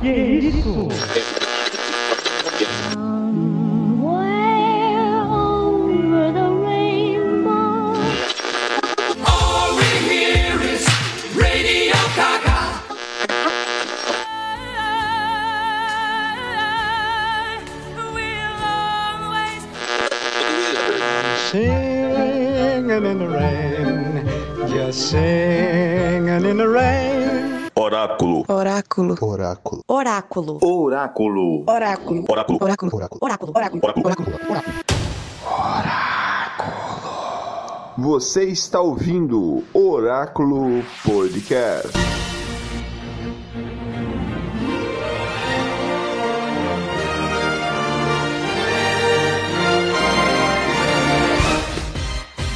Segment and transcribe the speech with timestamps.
[0.00, 0.88] Que isso?
[21.50, 24.26] Singing in the rain,
[24.68, 27.70] just singing in the rain.
[27.74, 28.44] Oráculo.
[28.48, 29.16] Oráculo.
[29.20, 29.77] Oráculo.
[30.60, 31.64] Oráculo.
[31.66, 32.24] Oráculo.
[32.28, 32.58] Oráculo.
[32.60, 32.90] Oráculo.
[32.94, 33.20] Oráculo.
[33.20, 33.52] Oráculo.
[33.52, 34.04] Oráculo.
[34.04, 34.36] Oráculo.
[34.36, 34.78] Oráculo.
[37.96, 41.88] Você está ouvindo Oráculo Podcast.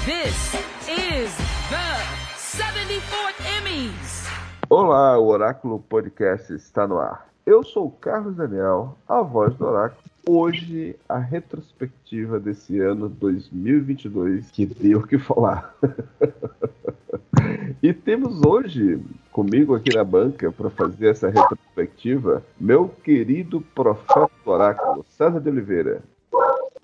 [0.06, 0.54] This
[0.88, 1.30] is
[1.70, 1.88] the
[2.36, 4.26] 74th Emmys.
[4.68, 7.31] Olá, o Oráculo Podcast está no ar.
[7.44, 10.00] Eu sou o Carlos Daniel, a voz do Oráculo.
[10.24, 15.74] Hoje, a retrospectiva desse ano 2022, que deu o que falar.
[17.82, 24.50] e temos hoje comigo aqui na banca para fazer essa retrospectiva meu querido profeta do
[24.50, 26.00] Oráculo, César de Oliveira.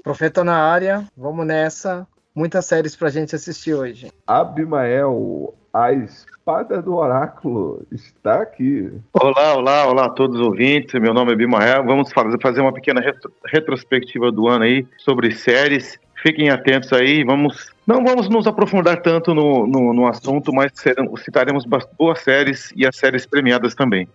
[0.02, 2.04] Profeta na área, vamos nessa.
[2.38, 4.12] Muitas séries pra gente assistir hoje.
[4.24, 8.92] Abimael, a espada do Oráculo, está aqui.
[9.12, 11.00] Olá, olá, olá a todos os ouvintes.
[11.00, 11.82] Meu nome é Bimael.
[11.84, 15.98] Vamos fazer uma pequena retro- retrospectiva do ano aí sobre séries.
[16.22, 17.24] Fiquem atentos aí.
[17.24, 21.64] Vamos, não vamos nos aprofundar tanto no, no, no assunto, mas serão- citaremos
[21.98, 24.06] boas séries e as séries premiadas também.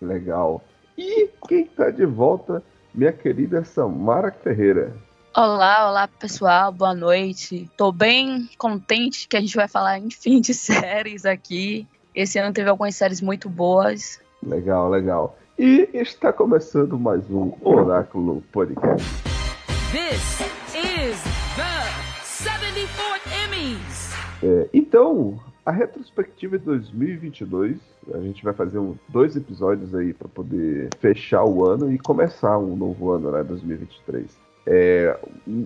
[0.00, 0.62] Legal.
[0.96, 2.62] E quem está de volta,
[2.94, 4.92] minha querida Samara Ferreira.
[5.38, 7.70] Olá, olá pessoal, boa noite.
[7.76, 11.86] Tô bem contente que a gente vai falar, enfim, de séries aqui.
[12.14, 14.18] Esse ano teve algumas séries muito boas.
[14.42, 15.36] Legal, legal.
[15.58, 19.06] E está começando mais um Oráculo Podcast.
[19.92, 20.40] This
[20.74, 21.22] is
[21.54, 21.84] the
[22.24, 24.12] 74th Emmys.
[24.42, 27.76] É, então, a retrospectiva de 2022,
[28.14, 32.56] a gente vai fazer um, dois episódios aí para poder fechar o ano e começar
[32.56, 34.45] um novo ano, né, 2023.
[34.66, 35.16] É,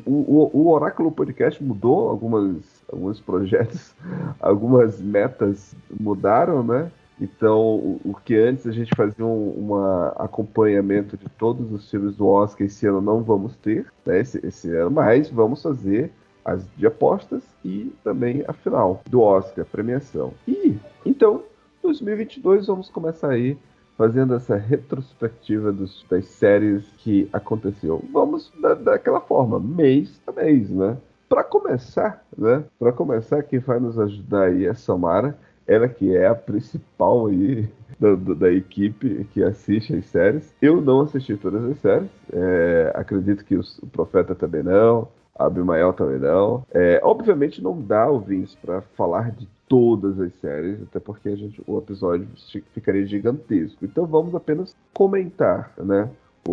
[0.04, 2.56] o, o- Oráculo Podcast mudou algumas,
[2.92, 3.94] alguns projetos,
[4.38, 6.90] algumas metas mudaram, né?
[7.20, 9.74] Então, o, o que antes a gente fazia um
[10.16, 14.20] acompanhamento de todos os filmes do Oscar, esse ano não vamos ter, né?
[14.20, 16.10] Esse, esse ano, mas vamos fazer
[16.44, 20.32] as de apostas e também a final do Oscar, premiação.
[20.48, 21.42] E então,
[21.82, 23.56] 2022 vamos começar aí
[24.00, 28.02] fazendo essa retrospectiva dos- das séries que aconteceu.
[28.10, 30.96] Vamos da, daquela forma, mês a mês, né?
[31.28, 32.64] Para começar, né?
[32.78, 37.26] Para começar, quem vai nos ajudar aí é a Samara, ela que é a principal
[37.26, 37.68] aí
[38.00, 40.50] da, da- equipe que assiste as séries.
[40.62, 45.92] Eu não assisti todas as séries, é, acredito que os- o Profeta também não, Abimael
[45.92, 46.64] também não.
[46.72, 51.78] É, obviamente não dá ouvintes para falar de todas as séries, até porque gente, o
[51.78, 53.84] episódio fi- ficaria gigantesco.
[53.84, 56.10] Então vamos apenas comentar, né?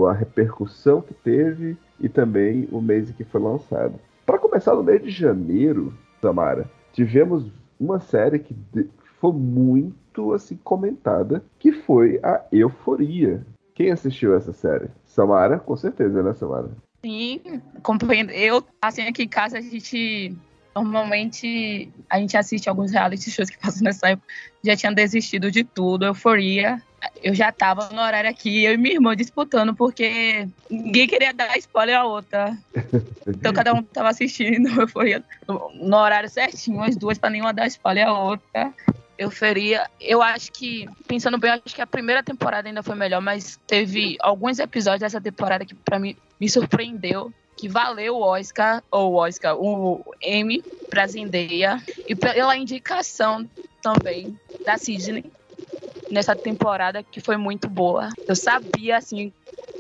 [0.07, 3.95] A repercussão que teve e também o mês em que foi lançado.
[4.23, 5.91] Para começar, no mês de janeiro,
[6.21, 8.55] Samara, tivemos uma série que
[9.19, 13.43] foi muito assim comentada, que foi a Euforia.
[13.73, 14.89] Quem assistiu essa série?
[15.05, 16.69] Samara, com certeza, né, Samara?
[17.03, 17.41] Sim,
[17.81, 18.31] compreendo.
[18.31, 20.35] Eu, assim, aqui em casa, a gente.
[20.83, 24.27] Normalmente, a gente assiste alguns reality shows que passam nessa época.
[24.63, 26.81] Já tinha desistido de tudo, euforia.
[27.23, 31.57] Eu já tava no horário aqui, eu e minha irmã disputando, porque ninguém queria dar
[31.57, 32.57] spoiler a outra.
[33.25, 37.67] Então cada um tava assistindo euforia no, no horário certinho, as duas pra nenhuma dar
[37.67, 38.73] spoiler a outra.
[39.17, 43.19] Euforia, eu acho que, pensando bem, eu acho que a primeira temporada ainda foi melhor,
[43.19, 48.83] mas teve alguns episódios dessa temporada que pra mim me surpreendeu, que valeu o Oscar,
[48.91, 53.49] ou Oscar, o Emmy pra Zendaya, e pela indicação
[53.81, 55.25] também da Sidney
[56.09, 58.09] nessa temporada que foi muito boa.
[58.27, 59.31] Eu sabia, assim,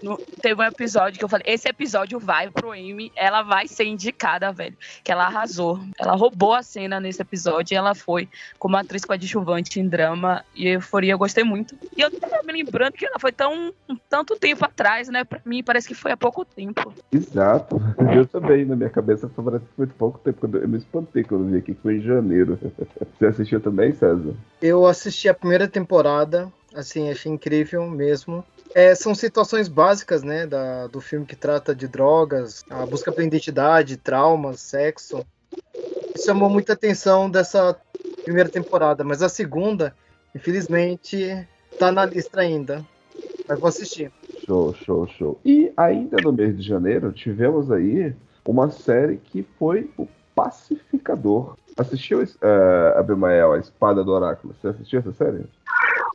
[0.01, 3.85] no- teve um episódio que eu falei, esse episódio vai pro Emmy, ela vai ser
[3.85, 4.75] indicada, velho.
[5.03, 5.79] Que ela arrasou.
[5.99, 8.29] Ela roubou a cena nesse episódio e ela foi
[8.59, 11.75] como atriz coadjuvante em drama e euforia, eu gostei muito.
[11.95, 15.23] E eu tava me lembrando que ela foi tão um tanto tempo atrás, né?
[15.23, 16.93] Pra mim parece que foi há pouco tempo.
[17.11, 17.77] Exato.
[18.15, 20.39] Eu também, na minha cabeça, foi parece que foi pouco tempo.
[20.39, 22.57] Quando eu me espantei quando eu vi aqui que foi em janeiro.
[23.17, 24.33] Você assistiu também, César?
[24.61, 26.16] Eu assisti a primeira temporada,
[26.73, 28.43] assim, achei incrível mesmo.
[28.75, 33.27] É, são situações básicas, né, da, do filme que trata de drogas, a busca pela
[33.27, 35.25] identidade, traumas, sexo.
[36.15, 37.75] Isso chamou muita atenção dessa
[38.23, 39.95] primeira temporada, mas a segunda,
[40.35, 41.47] infelizmente,
[41.79, 42.85] tá na lista ainda.
[43.47, 44.11] Mas vou assistir.
[44.45, 45.39] Show, show, show.
[45.45, 48.13] E ainda no mês de janeiro, tivemos aí
[48.45, 51.57] uma série que foi o Pacificador.
[51.77, 54.53] Assistiu uh, Abimael, A Espada do Oráculo?
[54.53, 55.45] Você assistiu essa série?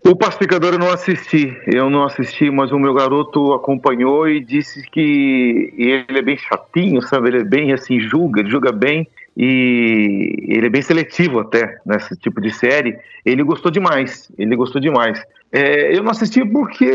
[0.04, 4.82] O Pacificador eu não assisti, eu não assisti, mas o meu garoto acompanhou e disse
[4.90, 7.28] que ele é bem chatinho, sabe?
[7.28, 9.06] Ele é bem assim, julga, ele julga bem
[9.36, 12.98] e ele é bem seletivo até nesse tipo de série.
[13.24, 15.22] Ele gostou demais, ele gostou demais.
[15.52, 16.90] É, eu não assisti porque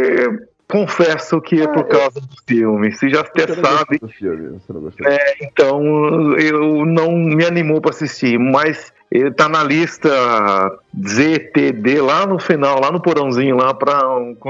[0.67, 2.91] confesso que é ah, por causa do filme.
[2.91, 3.99] Você já até sabe.
[4.17, 4.59] Filme,
[5.05, 10.09] é, então eu não me animou para assistir, mas ele tá na lista
[10.99, 14.01] ZTD lá no final, lá no porãozinho lá para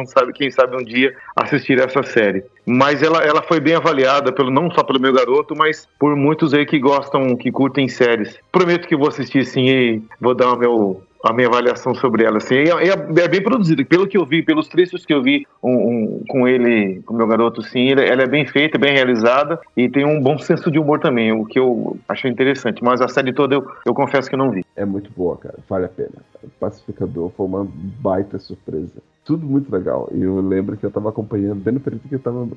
[0.07, 2.43] sabe quem sabe um dia assistir essa série.
[2.65, 6.53] Mas ela, ela foi bem avaliada pelo não só pelo meu garoto, mas por muitos
[6.53, 8.37] aí que gostam, que curtem séries.
[8.51, 12.37] Prometo que vou assistir sim e vou dar o meu a minha avaliação sobre ela.
[12.37, 13.83] Assim, é, é, é, bem produzida.
[13.85, 17.27] Pelo que eu vi, pelos trechos que eu vi um, um, com ele, com meu
[17.27, 20.99] garoto, sim, ela é bem feita, bem realizada e tem um bom senso de humor
[20.99, 22.83] também, o que eu achei interessante.
[22.83, 24.65] Mas a série toda eu, eu confesso que não vi.
[24.75, 25.57] É muito boa, cara.
[25.69, 26.09] Vale a pena.
[26.43, 29.01] O Pacificador foi uma baita surpresa.
[29.27, 30.07] Tudo muito legal.
[30.13, 32.47] E eu lembro que eu tava acompanhando bem no período que eu tava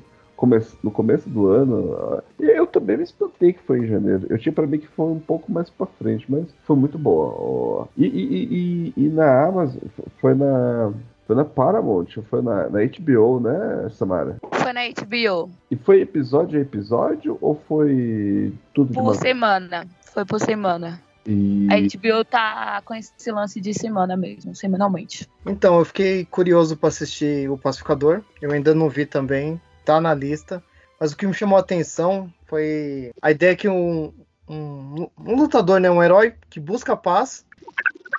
[0.81, 2.23] no começo do ano.
[2.39, 4.25] Eu também me espantei que foi em janeiro.
[4.29, 7.89] Eu tinha para mim que foi um pouco mais para frente, mas foi muito boa.
[7.97, 9.81] E, e, e, e, na Amazon,
[10.21, 10.93] foi na.
[11.27, 14.37] Foi na Paramount, foi na, na HBO, né, Samara?
[14.53, 15.49] Foi na HBO.
[15.69, 19.85] E foi episódio a episódio ou foi tudo por semana?
[20.13, 20.99] Foi por semana.
[21.25, 21.67] E...
[21.69, 25.29] A HBO tá com esse lance de semana mesmo, semanalmente.
[25.45, 28.21] Então, eu fiquei curioso para assistir O Pacificador.
[28.41, 30.63] Eu ainda não vi também tá na lista.
[30.99, 34.13] Mas o que me chamou a atenção foi a ideia que um,
[34.47, 37.45] um, um lutador, né, um herói que busca paz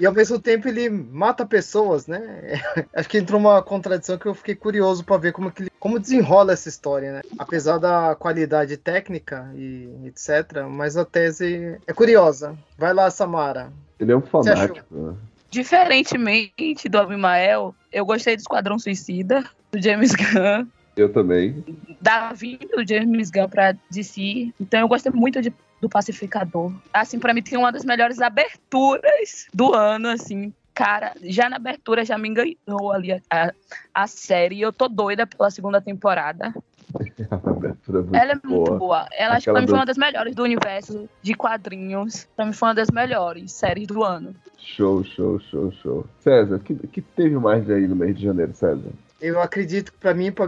[0.01, 2.21] e ao mesmo tempo ele mata pessoas, né?
[2.95, 6.53] Acho que entrou uma contradição que eu fiquei curioso para ver como que como desenrola
[6.53, 7.21] essa história, né?
[7.39, 12.57] Apesar da qualidade técnica e etc, mas a tese é curiosa.
[12.79, 13.73] Vai lá, Samara.
[13.99, 14.79] Ele é um fanático.
[14.91, 15.15] Né?
[15.51, 20.67] Diferentemente do Abimael, eu gostei do Esquadrão Suicida, do James Gunn.
[20.97, 21.65] Eu também.
[22.01, 24.53] Da vinda do James Gunn pra DC.
[24.61, 26.73] Então eu gostei muito de, do Pacificador.
[26.95, 30.55] Assim, pra mim tem uma das melhores aberturas do ano, assim.
[30.73, 33.53] Cara, já na abertura já me enganou ali a, a,
[33.93, 34.55] a série.
[34.55, 36.55] E eu tô doida pela segunda temporada.
[37.19, 38.79] é Ela é muito boa.
[38.79, 39.09] boa.
[39.13, 42.29] Ela acho que pra mim foi uma das melhores do universo de quadrinhos.
[42.37, 44.35] Pra mim foi uma das melhores séries do ano.
[44.59, 46.07] Show, show, show, show.
[46.21, 48.93] César, que, que teve mais aí no mês de janeiro, César?
[49.21, 50.47] Eu acredito que para mim, para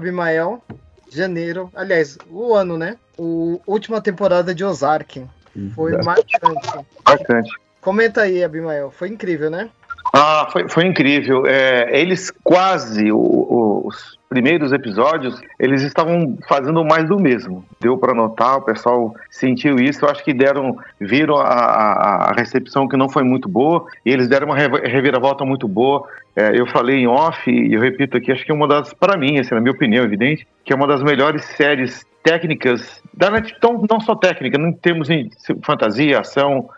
[1.14, 2.96] Bimael, janeiro, aliás, o ano, né?
[3.16, 5.24] O última temporada de Ozark.
[5.74, 6.86] Foi marcante.
[7.06, 7.50] Marcante.
[7.80, 8.90] Comenta aí, Abimael.
[8.90, 9.70] Foi incrível, né?
[10.16, 11.44] Ah, foi, foi incrível.
[11.44, 17.64] É, eles quase, o, o, os primeiros episódios, eles estavam fazendo mais do mesmo.
[17.80, 20.04] Deu para notar, o pessoal sentiu isso.
[20.04, 24.10] Eu acho que deram, viram a, a, a, recepção que não foi muito boa e
[24.10, 26.06] eles deram uma reviravolta muito boa.
[26.36, 29.16] É, eu falei em off e eu repito aqui, acho que é uma das, para
[29.16, 33.60] mim, assim, na minha opinião, evidente, que é uma das melhores séries técnicas da Netflix,
[33.90, 35.28] não só técnica, em termos de
[35.64, 36.68] fantasia, ação,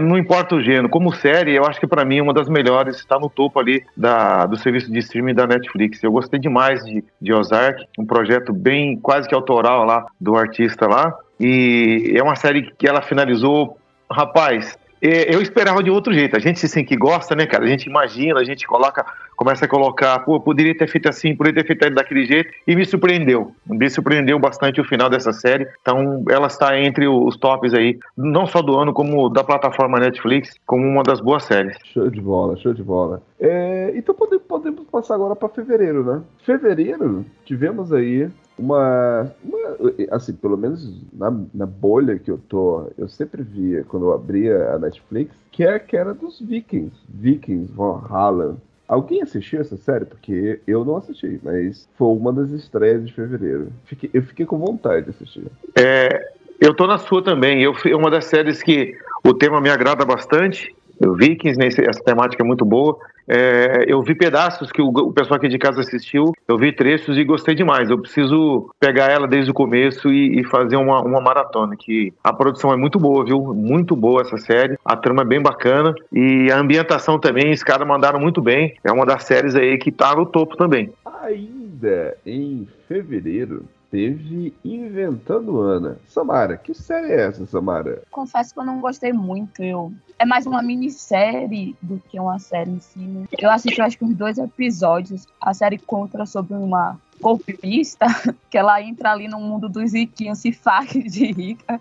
[0.00, 2.96] não importa o gênero, como série, eu acho que para mim é uma das melhores,
[2.96, 6.02] está no topo ali da, do serviço de streaming da Netflix.
[6.02, 10.86] Eu gostei demais de, de Ozark, um projeto bem quase que autoral lá do artista
[10.86, 11.14] lá.
[11.38, 13.78] E é uma série que ela finalizou,
[14.10, 16.36] rapaz, é, eu esperava de outro jeito.
[16.36, 17.64] A gente assim que gosta, né, cara?
[17.64, 19.04] A gente imagina, a gente coloca,
[19.38, 22.84] começa a colocar, pô, poderia ter feito assim, poderia ter feito daquele jeito, e me
[22.84, 23.52] surpreendeu.
[23.64, 25.66] Me surpreendeu bastante o final dessa série.
[25.80, 30.56] Então, ela está entre os tops aí, não só do ano, como da plataforma Netflix,
[30.66, 31.78] como uma das boas séries.
[31.84, 33.22] Show de bola, show de bola.
[33.38, 36.20] É, então podemos, podemos passar agora para fevereiro, né?
[36.44, 38.28] Fevereiro, tivemos aí
[38.58, 39.76] uma, uma,
[40.10, 44.72] assim, pelo menos na, na, bolha que eu tô, eu sempre via quando eu abria
[44.72, 48.56] a Netflix, que, é, que era dos Vikings, Vikings, Valhalla.
[48.88, 50.06] Alguém assistiu essa série?
[50.06, 53.70] Porque eu não assisti, mas foi uma das estreias de fevereiro.
[53.84, 55.44] Fiquei, eu fiquei com vontade de assistir.
[55.76, 57.62] É, eu tô na sua também.
[57.62, 60.74] Eu é uma das séries que o tema me agrada bastante.
[60.98, 62.98] O Vikings, né, essa temática é muito boa.
[63.28, 67.18] É, eu vi pedaços que o, o, pessoal aqui de casa assistiu, eu vi trechos
[67.18, 67.90] e gostei demais.
[67.90, 72.32] Eu preciso pegar ela desde o começo e, e, fazer uma, uma maratona, que a
[72.32, 73.54] produção é muito boa, viu?
[73.54, 77.86] Muito boa essa série, a trama é bem bacana e a ambientação também, os caras
[77.86, 78.74] mandaram muito bem.
[78.82, 80.90] É uma das séries aí que tá no topo também.
[81.22, 85.98] Ainda em fevereiro, teve Inventando Ana.
[86.06, 88.02] Samara, que série é essa, Samara?
[88.10, 89.62] Confesso que eu não gostei muito.
[89.62, 89.92] Eu...
[90.18, 92.98] É mais uma minissérie do que uma série em si.
[92.98, 93.26] Né?
[93.38, 95.26] Eu assisti, acho que uns dois episódios.
[95.40, 98.06] A série conta sobre uma golpista,
[98.50, 101.80] que ela entra ali no mundo dos riquinhos, se faz de rica.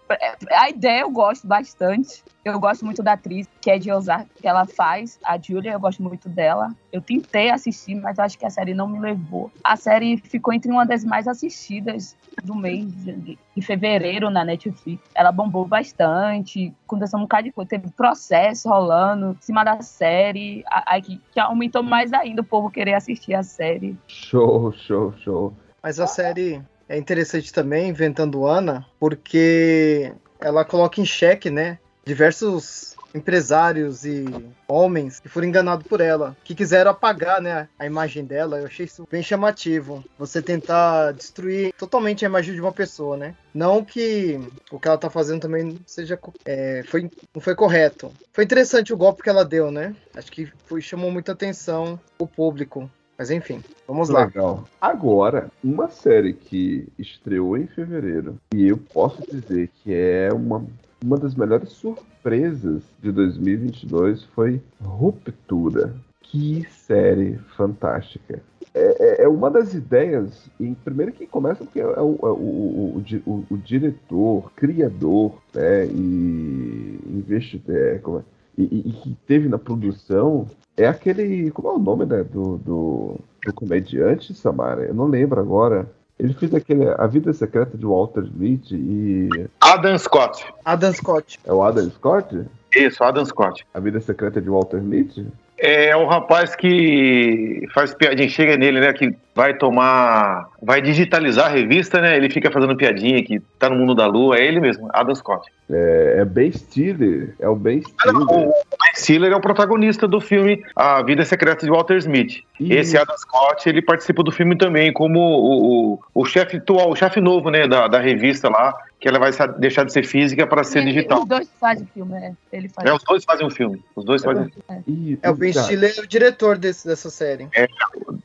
[0.51, 2.23] A ideia eu gosto bastante.
[2.43, 5.79] Eu gosto muito da atriz, que é de Ozark, que ela faz, a Julia, eu
[5.81, 6.73] gosto muito dela.
[6.89, 9.51] Eu tentei assistir, mas eu acho que a série não me levou.
[9.61, 15.03] A série ficou entre uma das mais assistidas do mês de, de fevereiro na Netflix.
[15.13, 17.67] Ela bombou bastante, aconteceu um bocado de coisa.
[17.71, 22.71] Teve processo rolando em cima da série, aí que, que aumentou mais ainda o povo
[22.71, 23.97] querer assistir a série.
[24.07, 25.53] Show, show, show.
[25.83, 32.95] Mas a série é interessante também, Inventando Ana, porque ela coloca em xeque, né, diversos
[33.13, 34.25] empresários e
[34.67, 38.59] homens que foram enganados por ela, que quiseram apagar, né, a imagem dela.
[38.59, 40.03] Eu achei isso bem chamativo.
[40.17, 43.35] Você tentar destruir totalmente a imagem de uma pessoa, né?
[43.53, 44.39] Não que
[44.71, 48.11] o que ela tá fazendo também seja é, foi não foi correto.
[48.31, 49.95] Foi interessante o golpe que ela deu, né?
[50.15, 52.89] Acho que foi, chamou muita atenção o público.
[53.17, 54.25] Mas enfim, vamos lá.
[54.25, 54.67] Legal.
[54.79, 60.63] Agora, uma série que estreou em fevereiro e eu posso dizer que é uma,
[61.03, 65.93] uma das melhores surpresas de 2022 foi Ruptura.
[66.21, 68.41] Que série fantástica.
[68.73, 72.03] É, é- é uma das ideias, em, primeiro que começa porque é o, é o,
[72.31, 78.23] o, o di- o- o diretor, criador, né, e investidor, é, como é-
[78.59, 81.51] e que teve na produção é aquele.
[81.51, 84.83] Como é o nome né, do, do, do comediante, Samara?
[84.83, 85.87] Eu não lembro agora.
[86.19, 89.47] Ele fez aquele A Vida Secreta de Walter Smith e.
[89.61, 90.45] Adam Scott.
[90.65, 91.39] Adam Scott.
[91.45, 92.45] É o Adam Scott?
[92.75, 93.65] Isso, Adam Scott.
[93.73, 95.25] A Vida Secreta de Walter Smith?
[95.59, 98.93] É um rapaz que faz piadinha, chega nele, né?
[98.93, 100.47] Que vai tomar.
[100.61, 102.15] Vai digitalizar a revista, né?
[102.15, 104.37] Ele fica fazendo piadinha que tá no mundo da lua.
[104.37, 105.49] É ele mesmo, Adam Scott.
[105.69, 107.33] É, é Ben Stiller.
[107.39, 108.47] É o Ben Ah, não, Stiller.
[108.49, 112.43] O Ben Stiller é o protagonista do filme A Vida Secreta de Walter Smith.
[112.59, 116.91] E- Esse Adam Scott, ele participa do filme também como o, o, o chefe atual,
[116.91, 120.47] o chefe novo, né, da, da revista lá, que ela vai deixar de ser física
[120.47, 121.21] para ser Ele- digital.
[121.21, 122.33] Os dois fazem filme, é.
[122.51, 122.89] Ele faz.
[122.89, 123.83] É, os dois fazem um filme.
[123.95, 124.83] Os dois fazem um filme.
[124.87, 127.47] E- É o Ben Stiller, é o diretor desse, dessa série.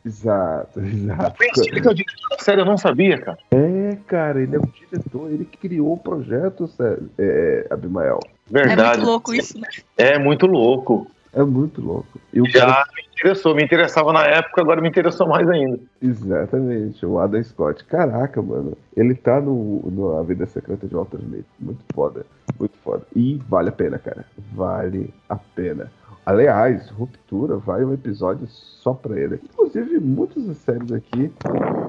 [0.05, 1.35] Exato, exato.
[1.35, 3.39] O Ben Stiller é o diretor da série, eu não sabia, cara.
[3.51, 6.69] É, cara, ele é o diretor, ele que criou o projeto,
[7.19, 8.19] é, Abimael.
[8.51, 8.99] É Verdade.
[8.99, 9.69] muito louco isso, né?
[9.97, 11.07] É muito louco.
[11.33, 12.21] É muito louco.
[12.33, 15.79] E cara Já me interessou, me interessava na época, agora me interessou mais ainda.
[16.01, 17.85] Exatamente, o Adam Scott.
[17.85, 18.77] Caraca, mano.
[18.95, 21.47] Ele tá no, no A Vida Secreta de Walter Smith.
[21.59, 22.27] Muito foda.
[22.59, 23.07] Muito foda.
[23.17, 24.27] E vale a pena, cara.
[24.53, 25.91] Vale a pena.
[26.25, 29.41] Aliás, Ruptura vai um episódio só pra ele.
[29.43, 31.33] Inclusive, muitas das séries aqui,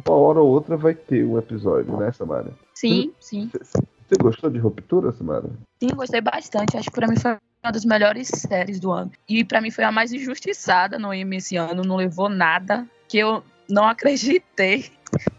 [0.07, 2.51] uma hora ou outra vai ter um episódio, né, Samara?
[2.73, 3.51] Sim, sim.
[3.53, 5.49] Você gostou de Ruptura, Samara?
[5.79, 6.77] Sim, gostei bastante.
[6.77, 9.11] Acho que pra mim foi uma das melhores séries do ano.
[9.27, 11.83] E pra mim foi a mais injustiçada no Emmy esse ano.
[11.83, 12.85] Não levou nada.
[13.07, 14.91] Que eu não acreditei.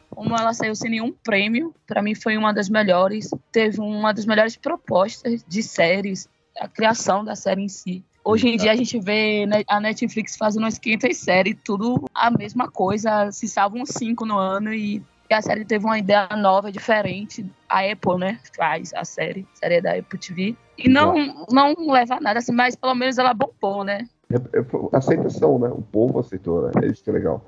[0.09, 3.28] Como ela saiu sem nenhum prêmio, pra mim foi uma das melhores.
[3.52, 6.28] Teve uma das melhores propostas de séries,
[6.59, 8.02] a criação da série em si.
[8.25, 12.31] Hoje em dia a gente vê né, a Netflix fazendo umas 500 séries, tudo a
[12.31, 16.71] mesma coisa, se salvam cinco no ano e e a série teve uma ideia nova,
[16.71, 17.45] diferente.
[17.69, 20.57] A Apple, né, faz a série, a série é da Apple TV.
[20.76, 21.14] E não,
[21.50, 24.07] não leva a nada assim, mas pelo menos ela bombou, né?
[24.31, 25.69] É, é, aceitação, né?
[25.69, 26.73] O povo aceitou, né?
[26.83, 27.45] É isso que é legal.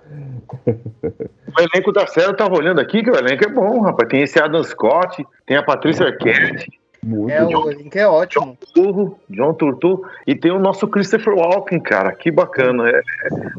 [1.57, 4.09] O elenco da série, eu tava olhando aqui, que o elenco é bom, rapaz.
[4.11, 6.69] Tem esse Adam Scott, tem a Patrícia Arquette,
[7.03, 7.65] Muito É, bom.
[7.65, 8.59] o link é ótimo.
[8.61, 12.91] Turturro, John Turturro, e tem o nosso Christopher Walken, cara, que bacana.
[12.91, 13.03] É, é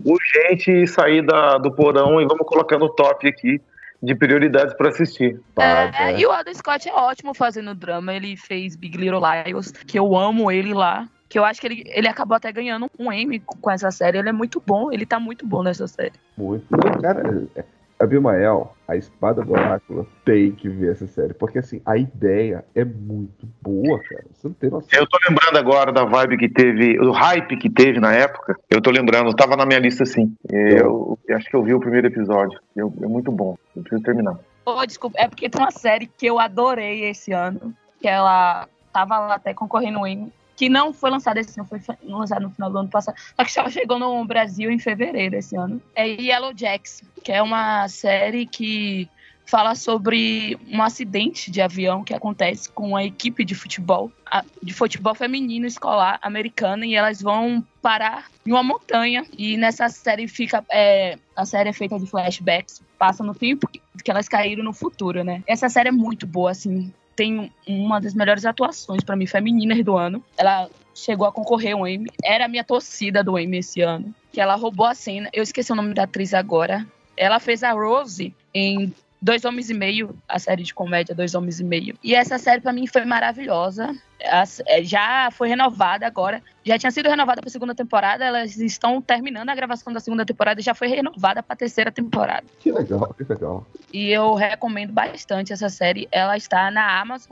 [0.05, 3.59] urgente sair da, do porão e vamos colocar no top aqui
[4.01, 5.39] de prioridades para assistir.
[5.57, 8.13] É, e o Adam Scott é ótimo fazendo drama.
[8.13, 11.07] Ele fez Big Little Lies, que eu amo ele lá.
[11.29, 14.17] Que eu acho que ele, ele acabou até ganhando um Emmy com essa série.
[14.17, 16.13] Ele é muito bom, ele tá muito bom nessa série.
[16.37, 16.65] Muito.
[17.01, 17.65] Cara, é,
[17.99, 21.33] Abimael, a espada do oráculo, tem que ver essa série.
[21.33, 24.23] Porque assim, a ideia é muito boa, cara.
[24.33, 24.89] Você não tem noção.
[24.99, 28.55] Eu tô lembrando agora da vibe que teve, o hype que teve na época.
[28.69, 30.35] Eu tô lembrando, tava na minha lista sim.
[30.51, 32.59] Eu, eu acho que eu vi o primeiro episódio.
[32.75, 33.57] Eu- é muito bom.
[33.75, 34.37] Eu preciso terminar.
[34.65, 39.17] Oh, desculpa, é porque tem uma série que eu adorei esse ano, que ela tava
[39.17, 42.79] lá até concorrendo Emmy, que não foi lançada esse ano, foi lançada no final do
[42.79, 45.81] ano passado, só que só chegou no Brasil em fevereiro esse ano.
[45.95, 49.07] É Yellow Jacks, que é uma série que
[49.45, 54.73] fala sobre um acidente de avião que acontece com uma equipe de futebol, a- de
[54.73, 59.25] futebol feminino escolar americana, e elas vão parar em uma montanha.
[59.37, 60.65] E nessa série fica.
[60.69, 65.23] é, a série é feita de flashbacks, passa no tempo que elas caíram no futuro,
[65.23, 65.41] né?
[65.47, 66.91] Essa série é muito boa, assim.
[67.17, 70.23] Tem uma das melhores atuações pra mim femininas do ano.
[70.37, 72.09] Ela chegou a concorrer ao Emmy.
[72.23, 74.13] Era a minha torcida do Emmy esse ano.
[74.31, 75.29] Que ela roubou a cena.
[75.33, 76.85] Eu esqueci o nome da atriz agora.
[77.17, 81.59] Ela fez a Rose em Dois Homens e Meio, a série de comédia Dois Homens
[81.59, 81.97] e Meio.
[82.03, 83.95] E essa série para mim foi maravilhosa.
[84.29, 86.41] As- é, Já foi renovada agora.
[86.63, 88.23] Já tinha sido renovada para segunda temporada.
[88.23, 91.91] Elas estão terminando a gravação da segunda temporada e já foi renovada para a terceira
[91.91, 92.45] temporada.
[92.59, 93.65] Que legal, que legal.
[93.91, 96.07] E eu recomendo bastante essa série.
[96.11, 97.31] Ela está na Amazon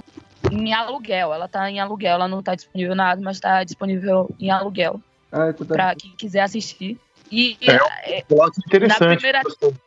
[0.52, 1.34] em aluguel.
[1.34, 2.14] Ela está em aluguel.
[2.16, 5.00] Ela não está disponível na Amazon, mas está disponível em aluguel
[5.32, 7.00] Ah, então deve- para quem quiser assistir.
[7.32, 8.20] E É.
[8.20, 9.00] é, Plot interessante.
[9.02, 9.42] Na primeira-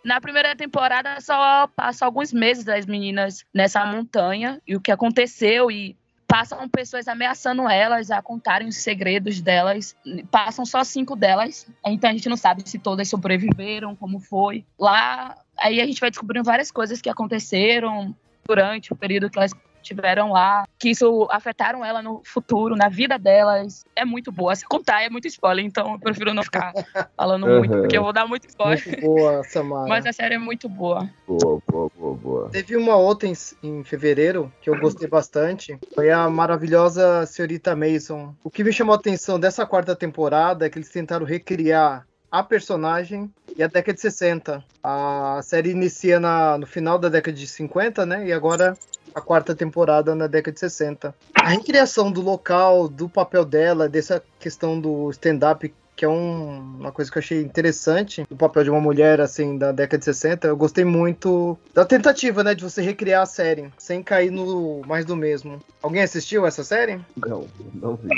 [0.04, 5.70] na primeira temporada só passa alguns meses das meninas nessa montanha e o que aconteceu
[5.70, 9.96] e passam pessoas ameaçando elas a contarem os segredos delas.
[10.30, 14.64] Passam só cinco delas, então a gente não sabe se todas sobreviveram, como foi.
[14.78, 18.14] Lá, aí a gente vai descobrindo várias coisas que aconteceram
[18.46, 19.52] durante o período que elas
[19.88, 23.84] tiveram lá, que isso afetaram ela no futuro, na vida delas.
[23.96, 24.54] É muito boa.
[24.54, 26.72] Se contar é muito spoiler, então eu prefiro não ficar
[27.16, 27.80] falando muito, Aham.
[27.80, 28.82] porque eu vou dar muito spoiler.
[28.86, 29.88] Muito boa, Samara.
[29.88, 31.08] Mas a série é muito boa.
[31.26, 32.50] Boa, boa, boa, boa.
[32.50, 35.78] Teve uma outra em, em fevereiro que eu gostei bastante.
[35.94, 38.34] Foi a maravilhosa Senhorita Mason.
[38.44, 42.42] O que me chamou a atenção dessa quarta temporada é que eles tentaram recriar a
[42.42, 44.64] personagem e a década de 60.
[44.82, 48.26] A série inicia na- no final da década de 50, né?
[48.26, 48.76] E agora
[49.14, 51.14] a quarta temporada na década de 60.
[51.34, 56.92] A recriação do local, do papel dela, dessa questão do stand-up que é um- uma
[56.92, 60.46] coisa que eu achei interessante, o papel de uma mulher, assim, da década de 60,
[60.46, 65.04] eu gostei muito da tentativa, né, de você recriar a série, sem cair no mais
[65.04, 65.60] do mesmo.
[65.82, 67.00] Alguém assistiu essa série?
[67.16, 68.08] Não, não vi.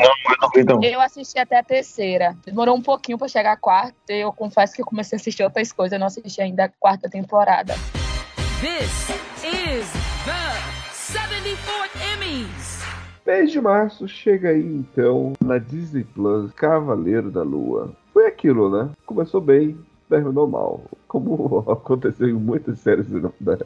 [0.58, 2.36] Então, Eu assisti até a terceira.
[2.44, 3.94] Demorou um pouquinho pra chegar a quarta.
[4.10, 5.94] e Eu confesso que eu comecei a assistir outras coisas.
[5.94, 7.72] Eu não assisti ainda a quarta temporada.
[8.60, 9.08] This
[9.42, 9.86] is
[10.26, 10.50] the
[10.92, 12.09] 74th
[13.30, 13.40] Emmys.
[13.40, 17.90] Mês de março chega aí então na Disney Plus Cavaleiro da Lua.
[18.12, 18.90] Foi aquilo, né?
[19.06, 19.76] Começou bem,
[20.08, 20.82] terminou mal.
[21.06, 23.06] Como aconteceu em muitas séries
[23.40, 23.58] da,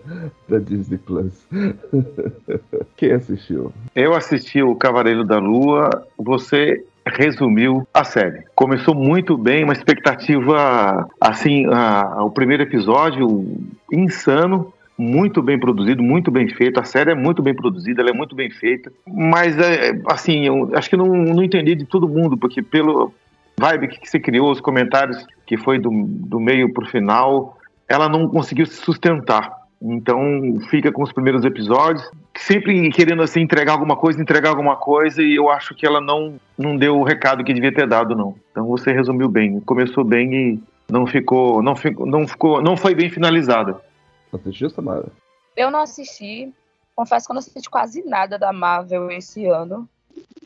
[0.48, 1.46] da Disney Plus.
[2.96, 3.72] Quem assistiu?
[3.94, 8.44] eu assisti o Cavaleiro da Lua, você resumiu a série.
[8.54, 13.44] Começou muito bem, uma expectativa, assim, a- o primeiro episódio
[13.92, 16.80] insano, muito bem produzido, muito bem feito.
[16.80, 18.92] A série é muito bem produzida, ela é muito bem feita.
[19.06, 23.12] Mas, é, assim, eu acho que não, não entendi de todo mundo, porque pelo
[23.58, 28.28] vibe que se criou, os comentários que foi do, do meio pro final, ela não
[28.28, 29.64] conseguiu se sustentar.
[29.86, 35.22] Então fica com os primeiros episódios, sempre querendo assim entregar alguma coisa, entregar alguma coisa,
[35.22, 38.34] e eu acho que ela não, não deu o recado que devia ter dado, não.
[38.50, 42.94] Então você resumiu bem, começou bem e não ficou, não ficou, não ficou, não foi
[42.94, 43.76] bem finalizada.
[44.36, 45.08] Assistiu, Samara?
[45.56, 46.52] Eu não assisti.
[46.94, 49.88] Confesso que eu não assisti quase nada da Marvel esse ano.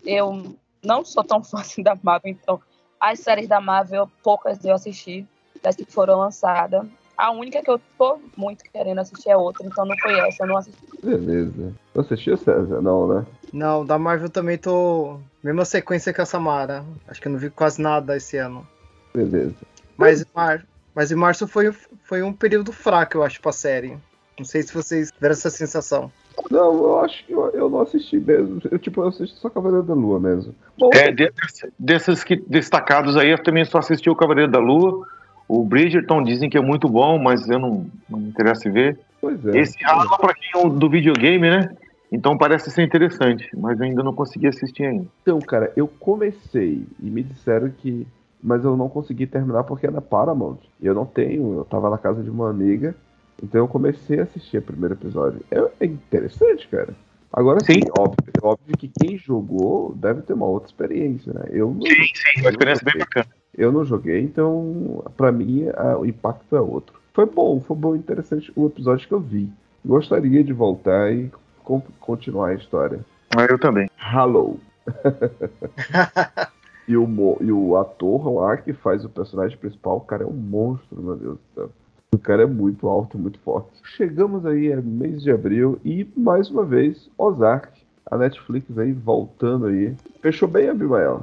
[0.04, 2.60] Eu não sou tão fã assim da Marvel, então
[3.00, 5.26] as séries da Marvel, poucas eu assisti,
[5.62, 6.86] das que foram lançadas.
[7.16, 10.46] A única que eu tô muito querendo assistir é outra, então não foi essa, eu
[10.46, 10.80] não assisti.
[11.02, 11.74] Beleza.
[11.94, 12.80] Não assistiu, César?
[12.80, 13.26] Não, né?
[13.52, 15.18] Não, da Marvel também tô.
[15.42, 16.84] Mesma sequência que a Samara.
[17.08, 18.66] Acho que eu não vi quase nada esse ano.
[19.12, 19.56] Beleza.
[19.96, 20.64] Mas, mar...
[20.98, 21.70] Mas em março foi,
[22.02, 23.96] foi um período fraco, eu acho, pra série.
[24.36, 26.10] Não sei se vocês tiveram essa sensação.
[26.50, 28.60] Não, eu acho que eu, eu não assisti mesmo.
[28.68, 30.56] Eu, tipo, eu assisti só Cavaleiro da Lua mesmo.
[30.76, 31.32] Bom, É, de-
[31.78, 35.06] desses que, destacados aí, eu também só assisti o Cavaleiro da Lua.
[35.46, 38.98] O Bridgerton dizem que é muito bom, mas eu não, não me interessa em ver.
[39.20, 39.56] pois é.
[39.56, 41.76] Esse rala pra quem é do videogame, né?
[42.10, 45.06] Então parece ser interessante, mas eu ainda não consegui assistir ainda.
[45.22, 48.04] Então, cara, eu comecei e me disseram que.
[48.42, 50.58] Mas eu não consegui terminar porque na Paramount.
[50.80, 52.94] E eu não tenho, eu tava na casa de uma amiga.
[53.42, 55.40] Então eu comecei a assistir o primeiro episódio.
[55.50, 56.94] É, é interessante, cara.
[57.32, 57.90] Agora sim, Sim.
[57.98, 61.42] óbvio, óbvio que quem jogou deve ter uma outra experiência, né?
[61.50, 63.26] Eu não, sim, uma experiência bem bacana.
[63.56, 66.98] eu não joguei, então pra mim a- o impacto é outro.
[67.12, 69.50] Foi bom, foi bom, interessante o episódio que eu vi.
[69.84, 71.30] Gostaria de voltar e
[71.62, 73.00] con- continuar a história.
[73.36, 73.90] Ah, eu também.
[73.98, 74.58] Hello.
[76.88, 80.32] e, o, e o ator lá que faz o personagem principal, o cara é um
[80.32, 81.70] monstro, meu Deus do céu.
[82.10, 83.68] O cara é muito alto, muito forte.
[83.96, 87.68] Chegamos aí a mês de abril e, mais uma vez, Ozark.
[88.10, 89.94] A Netflix aí voltando aí.
[90.22, 91.22] Fechou bem, Abimael?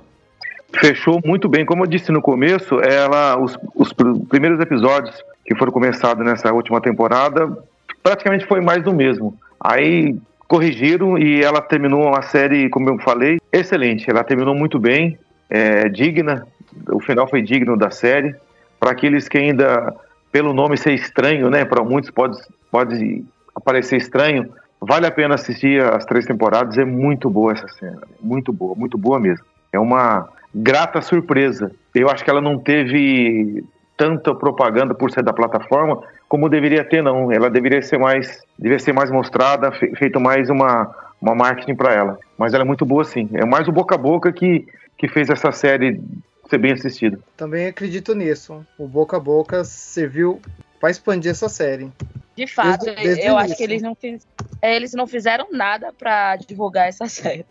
[0.79, 1.65] Fechou muito bem.
[1.65, 6.53] Como eu disse no começo, ela, os, os pr- primeiros episódios que foram começados nessa
[6.53, 7.57] última temporada,
[8.03, 9.35] praticamente foi mais do mesmo.
[9.59, 10.15] Aí
[10.47, 14.07] corrigiram e ela terminou uma série, como eu falei, excelente.
[14.07, 15.17] Ela terminou muito bem,
[15.49, 16.47] é, digna.
[16.91, 18.35] O final foi digno da série.
[18.79, 19.93] Para aqueles que ainda,
[20.31, 21.65] pelo nome ser estranho, né?
[21.65, 22.37] Para muitos pode,
[22.71, 23.23] pode
[23.55, 24.49] aparecer estranho.
[24.81, 26.77] Vale a pena assistir as três temporadas.
[26.77, 28.01] É muito boa essa cena.
[28.21, 29.45] Muito boa, muito boa mesmo.
[29.71, 31.71] É uma grata surpresa.
[31.93, 33.63] Eu acho que ela não teve
[33.97, 37.31] tanta propaganda por ser da plataforma, como deveria ter, não.
[37.31, 41.93] Ela deveria ser mais, deveria ser mais mostrada, fe- feito mais uma, uma marketing para
[41.93, 42.19] ela.
[42.37, 43.29] Mas ela é muito boa, sim.
[43.33, 46.01] É mais o boca a boca que, que fez essa série
[46.49, 47.19] ser bem assistida.
[47.35, 48.65] Também acredito nisso.
[48.77, 50.41] O boca a boca serviu
[50.79, 51.91] para expandir essa série.
[52.35, 54.27] De fato, Desde- desde eu acho que eles não, fiz,
[54.61, 57.45] é, eles não fizeram nada pra divulgar essa série.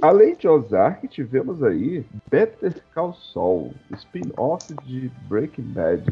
[0.00, 6.04] Além de Ozark, tivemos aí Better Call Saul, spin-off de Breaking Bad.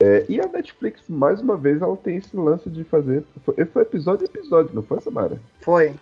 [0.00, 3.22] É, e a Netflix, mais uma vez, ela tem esse lance de fazer.
[3.44, 5.38] Foi, foi episódio a episódio, não foi, Samara?
[5.60, 5.94] Foi.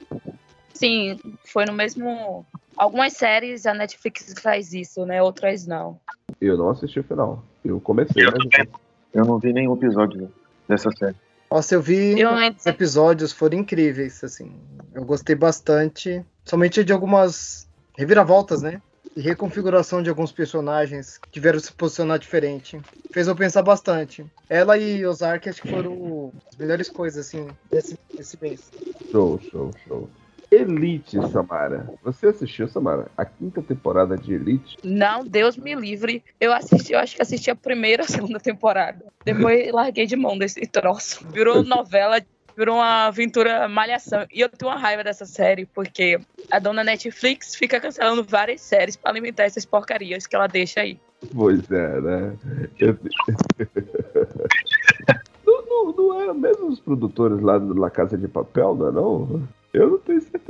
[0.72, 2.46] Sim, foi no mesmo.
[2.80, 5.22] Algumas séries a Netflix faz isso, né?
[5.22, 6.00] Outras não.
[6.40, 7.44] Eu não assisti o final.
[7.62, 8.80] Eu comecei, mas não-
[9.12, 10.32] Eu não vi nenhum episódio
[10.66, 11.14] dessa série.
[11.50, 12.18] Nossa, eu vi.
[12.18, 14.50] Eu Os episódios foram incríveis, assim.
[14.94, 16.24] Eu gostei bastante.
[16.42, 18.80] Somente de algumas reviravoltas, né?
[19.14, 22.80] E reconfiguração de alguns personagens que tiveram que se posicionar diferente.
[23.12, 24.24] Fez eu pensar bastante.
[24.48, 28.70] Ela e Ozark acho que foram as melhores coisas, assim, desse, desse mês.
[29.10, 30.08] Show, show, show.
[30.50, 31.88] Elite, Samara.
[32.02, 33.06] Você assistiu, Samara?
[33.16, 34.76] A quinta temporada de Elite?
[34.82, 36.24] Não, Deus me livre.
[36.40, 39.04] Eu assisti, eu acho que assisti a primeira ou a segunda temporada.
[39.24, 41.24] Depois larguei de mão desse troço.
[41.28, 42.20] Virou novela,
[42.56, 44.26] virou uma aventura malhação.
[44.32, 46.18] E eu tenho uma raiva dessa série, porque
[46.50, 50.98] a dona Netflix fica cancelando várias séries pra alimentar essas porcarias que ela deixa aí.
[51.32, 52.36] Pois é, né?
[52.78, 52.98] Eu-
[55.46, 58.92] não, não, não era mesmo os produtores lá do La Casa de Papel, não é
[58.92, 59.48] não?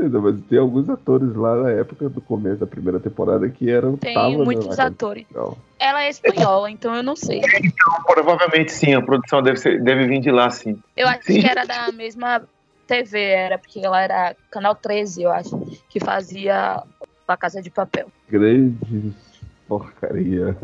[0.01, 3.99] Certeza, mas tem alguns atores lá na época do começo da primeira temporada que eram
[3.99, 5.27] Tem tavam no muitos atores.
[5.29, 5.59] Papel.
[5.79, 7.43] Ela é espanhola, então eu não sei.
[7.63, 10.81] Então, provavelmente sim, a produção deve, ser, deve vir de lá, sim.
[10.97, 11.41] Eu acho Sim.
[11.41, 12.43] que era da mesma
[12.87, 15.59] TV, era porque ela era Canal 13, eu acho,
[15.89, 16.83] que fazia
[17.29, 18.09] a Casa de Papel.
[18.29, 19.15] Grandes
[19.69, 20.57] porcaria.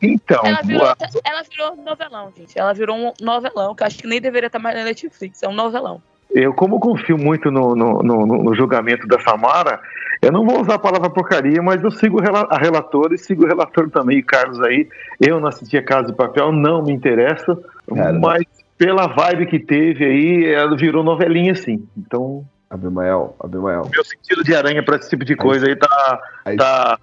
[0.00, 0.86] Então, Ela virou,
[1.24, 2.56] ela virou novelão, gente.
[2.56, 5.42] Ela virou um novelão, que eu acho que nem deveria estar mais na Netflix.
[5.42, 6.00] É um novelão.
[6.44, 9.80] Eu como confio muito no, no, no- no julgamento da Samara,
[10.22, 13.46] eu não vou usar a palavra porcaria, mas eu sigo a relatora e sigo o
[13.46, 14.88] relator também, Carlos aí.
[15.20, 17.56] Eu não assisti a Casa de Papel, não me interessa,
[17.94, 18.42] Cara, mas
[18.76, 21.86] pela vibe que teve aí, ela virou novelinha, sim.
[21.96, 23.88] Então, Abimael, Abimael.
[23.92, 26.98] meu sentido de aranha para esse tipo de coisa aí tá, A, tá,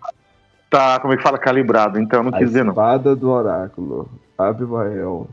[0.70, 2.00] tá, como é que fala, calibrado.
[2.00, 2.72] Então, não quis dizer não.
[2.72, 4.10] espada do oráculo.
[4.38, 5.28] Abimael.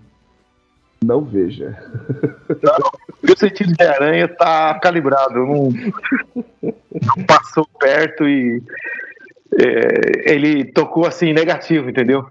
[1.05, 1.77] Não veja.
[3.23, 5.69] Meu sentido de aranha tá calibrado, não,
[6.62, 8.62] não passou perto e
[9.61, 12.27] é, ele tocou assim negativo, entendeu?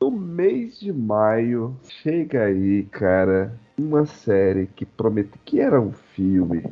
[0.00, 6.62] No mês de maio, chega aí, cara, uma série que promete que era um filme,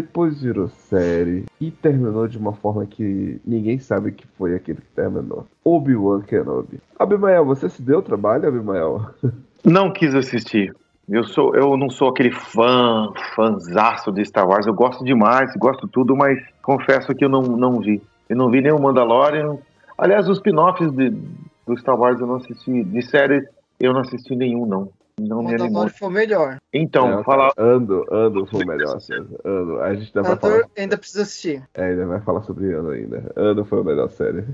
[0.00, 4.92] depois virou série e terminou de uma forma que ninguém sabe que foi aquele que
[4.94, 5.44] terminou.
[5.64, 6.80] Obi-Wan Kenobi.
[6.96, 9.10] Abimael, você se deu trabalho, Abimael?
[9.64, 10.72] Não quis assistir.
[11.08, 14.66] Eu sou, eu não sou aquele fã, fãzaço de Star Wars.
[14.66, 18.00] Eu gosto demais, gosto tudo, mas confesso que eu não, não vi.
[18.28, 19.56] Eu não vi nem o Mandalorian.
[19.96, 22.84] Aliás, os spin-offs do Star Wars eu não assisti.
[22.84, 23.42] De série,
[23.80, 24.90] eu não assisti nenhum, não.
[25.18, 25.68] Não me animou.
[25.68, 26.56] Mandalorian foi o melhor.
[26.72, 27.52] Então, É, fala.
[27.58, 29.26] Ando, Ando foi o melhor, César.
[29.44, 29.80] Ando.
[29.80, 31.62] A gente ainda vai falar, ainda precisa assistir.
[31.74, 33.32] é, ainda vai falar sobre Ando ainda.
[33.36, 34.44] Ando foi a melhor série.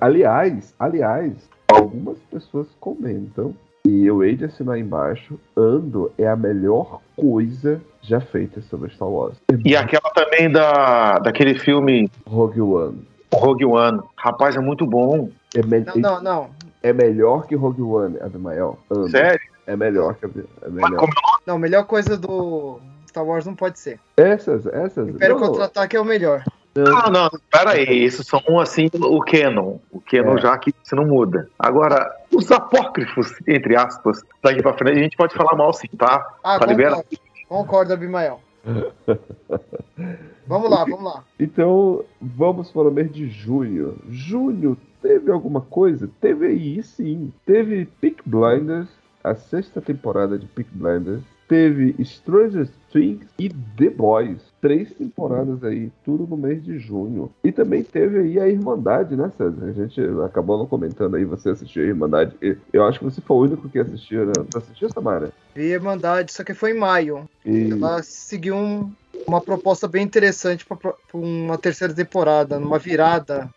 [0.00, 1.32] Aliás, aliás,
[1.68, 3.54] algumas pessoas comentam
[3.86, 9.08] e eu hei de assinar embaixo, Ando é a melhor coisa já feita sobre Star
[9.08, 9.36] Wars.
[9.64, 13.06] E aquela também da, daquele filme Rogue One.
[13.32, 14.00] Rogue One.
[14.16, 15.30] Rapaz, é muito bom.
[15.54, 16.50] É, me- Não, não, não.
[16.82, 18.78] é melhor que Rogue One, Abimael.
[18.90, 19.10] Ando.
[19.10, 19.40] Sério?
[19.68, 21.06] É melhor que Abi- é melhor.
[21.46, 24.00] Não, a melhor coisa do Star Wars não pode ser.
[24.16, 25.06] Essas, essas.
[25.08, 26.42] Império Contra-Ataque é o melhor.
[26.74, 29.78] Não, não, pera aí, isso são assim o canon.
[29.90, 30.40] O canon É.
[30.40, 31.50] já que você não muda.
[31.58, 36.24] Agora, os apócrifos, entre aspas, daqui pra frente, a gente pode falar mal sim, tá?
[36.42, 37.02] Ah, Tá liberado?
[37.02, 37.18] concordo.
[37.48, 38.40] Concordo, Abimael.
[40.46, 41.24] vamos lá, vamos lá.
[41.38, 43.96] Então, vamos para o mês de junho.
[44.08, 46.08] Junho, teve alguma coisa?
[46.20, 47.32] Teve aí, sim.
[47.46, 48.88] Teve Peak Blinders,
[49.30, 51.22] a sexta temporada de Peak Blinders.
[51.48, 54.36] Teve Stranger Things e The Boys.
[54.60, 57.30] Três temporadas aí, tudo no mês de junho.
[57.42, 59.64] E também teve aí a Irmandade, né, César?
[59.64, 62.36] A gente acabou não comentando aí, você assistiu a Irmandade.
[62.70, 64.32] Eu acho que você foi o único que assistiu, né?
[64.50, 65.32] Você assistiu, Samara?
[65.54, 67.26] Vi a Irmandade, só que foi em maio.
[67.46, 67.70] E...
[67.70, 68.92] Ela seguiu um-
[69.26, 73.48] uma proposta bem interessante para uma terceira temporada, numa virada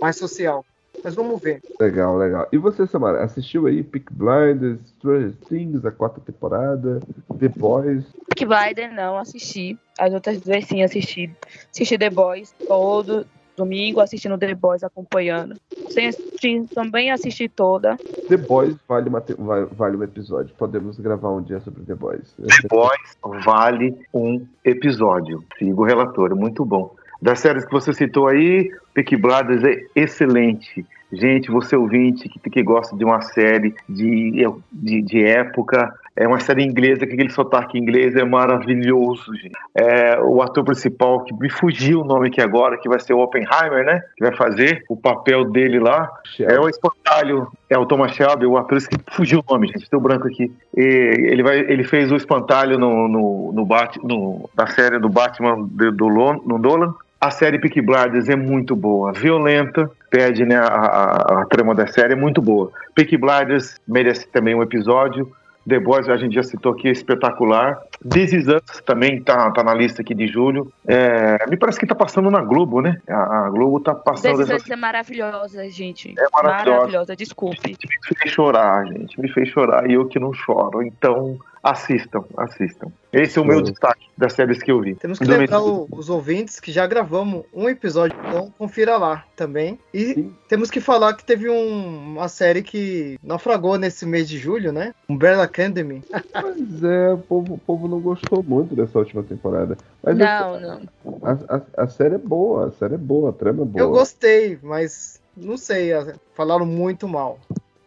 [0.00, 0.64] mais social.
[1.06, 1.62] Mas vamos ver.
[1.80, 2.48] Legal, legal.
[2.50, 6.98] E você, Samara, assistiu aí Peak Blinders, Stranger Things, a quarta temporada,
[7.38, 8.04] The Boys?
[8.28, 9.78] Peaky Blinder não assisti.
[9.96, 11.30] As outras duas sim assisti.
[11.70, 13.24] Assisti The Boys todo
[13.56, 15.54] domingo, assistindo The Boys, acompanhando.
[15.90, 17.96] Sem assistir, também assisti toda.
[18.28, 20.56] The Boys vale, uma vale um episódio.
[20.56, 22.34] Podemos gravar um dia sobre The Boys.
[22.36, 25.44] The Boys vale um episódio.
[25.56, 26.96] Sigo o relatório, muito bom.
[27.22, 30.84] Das séries que você citou aí, Peaky Blinders é excelente.
[31.12, 36.40] Gente, você ouvinte que, que gosta de uma série de, de, de época, é uma
[36.40, 39.54] série inglesa, que aquele sotaque inglês é maravilhoso, gente.
[39.74, 43.20] É, o ator principal, que me fugiu o nome aqui agora, que vai ser o
[43.20, 44.00] Oppenheimer, né?
[44.16, 46.10] Que vai fazer o papel dele lá.
[46.40, 50.00] É o espantalho, é o Thomas Shelby, o ator que fugiu o nome, gente, deu
[50.00, 50.50] branco aqui.
[50.74, 55.10] E ele, vai, ele fez o espantalho no, no, no, Bat, no na série do
[55.10, 56.94] Batman do, do no Nolan.
[57.26, 61.84] A série Peaky Blinders é muito boa, violenta, perde né, a, a, a trama da
[61.88, 62.70] série, é muito boa.
[62.94, 65.32] Peaky Blinders merece também um episódio.
[65.68, 67.80] The Boys, a gente já citou aqui, é espetacular.
[68.08, 70.72] This Is Us também tá, tá na lista aqui de julho.
[70.86, 73.00] É, me parece que tá passando na Globo, né?
[73.10, 74.42] A, a Globo tá passando.
[74.42, 76.14] essa- Decisões é maravilhosa, gente.
[76.16, 76.76] É maravilhosa.
[76.76, 77.70] Maravilhosa, desculpe.
[77.70, 79.20] me fez chorar, gente.
[79.20, 80.80] Me fez chorar e eu que não choro.
[80.84, 81.36] Então,
[81.70, 82.92] assistam, assistam.
[83.12, 83.72] Esse é o meu Sim.
[83.72, 84.94] destaque das séries que eu vi.
[84.94, 89.78] Temos que lembrar o- os ouvintes que já gravamos um episódio, então confira lá também.
[89.92, 90.34] E Sim.
[90.48, 94.94] temos que falar que teve um- uma série que naufragou nesse mês de julho, né?
[95.08, 96.02] Umbrella Academy.
[96.34, 99.76] Mas é, o povo, o povo não gostou muito dessa última temporada.
[100.02, 100.80] Mas Não, não.
[101.22, 103.82] a, a, a série é boa, a série é boa, a trama é boa.
[103.84, 105.90] Eu gostei, mas não sei,
[106.34, 107.38] falaram muito mal.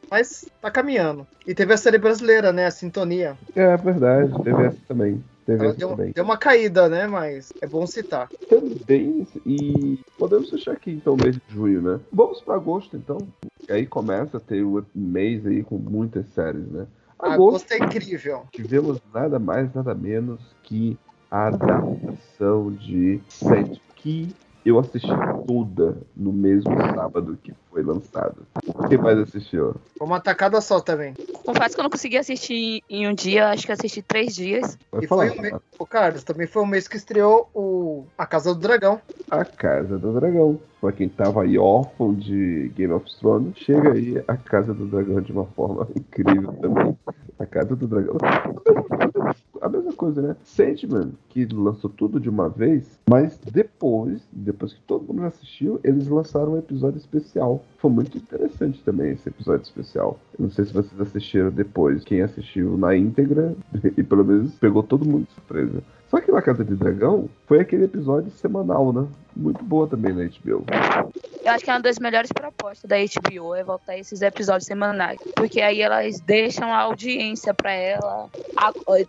[0.09, 1.25] Mas tá caminhando.
[1.45, 2.65] E teve a série brasileira, né?
[2.65, 3.37] A Sintonia.
[3.55, 5.23] É verdade, teve essa também.
[5.45, 6.11] Teve essa deu, também.
[6.11, 7.07] deu uma caída, né?
[7.07, 8.29] Mas é bom citar.
[8.49, 11.99] Também, e podemos fechar aqui então o mês de junho, né?
[12.11, 13.17] Vamos para agosto então.
[13.67, 16.87] E aí começa a ter o mês aí com muitas séries, né?
[17.17, 18.43] Agosto Agosto é incrível.
[18.51, 20.97] tivemos nada mais, nada menos que
[21.29, 24.33] a adaptação de Sete, que
[24.65, 25.07] eu assisti
[25.47, 28.45] toda no mesmo sábado que foi lançado.
[28.87, 29.75] Quem mais assistiu?
[29.97, 31.13] Foi uma tacada só também.
[31.45, 34.77] Confesso que eu não consegui assistir em um dia, acho que assisti três dias.
[34.91, 35.27] Vai E falar.
[35.27, 35.55] foi o mês.
[35.79, 38.99] Ô, Carlos, também foi o mês que estreou o A Casa do Dragão.
[39.31, 40.59] A Casa do Dragão.
[40.81, 45.19] Pra quem tava aí órfão de Game of Thrones, chega aí a Casa do Dragão
[45.19, 46.97] de uma forma incrível também.
[47.37, 48.17] A Casa do Dragão.
[49.61, 50.35] A mesma coisa, né?
[50.43, 56.07] Sandman, que lançou tudo de uma vez, mas depois, depois que todo mundo assistiu, eles
[56.07, 57.63] lançaram um episódio especial.
[57.77, 60.19] Foi muito interessante também esse episódio especial.
[60.37, 62.03] Eu não sei se vocês assistiram depois.
[62.03, 63.55] Quem assistiu na íntegra,
[63.97, 65.83] e pelo menos pegou todo mundo de surpresa.
[66.09, 69.07] Só que na Casa de Dragão foi aquele episódio semanal, né?
[69.35, 70.65] Muito boa também na HBO.
[71.43, 75.19] Eu acho que é uma das melhores propostas da HBO é voltar esses episódios semanais.
[75.35, 78.27] Porque aí elas deixam a audiência pra ela.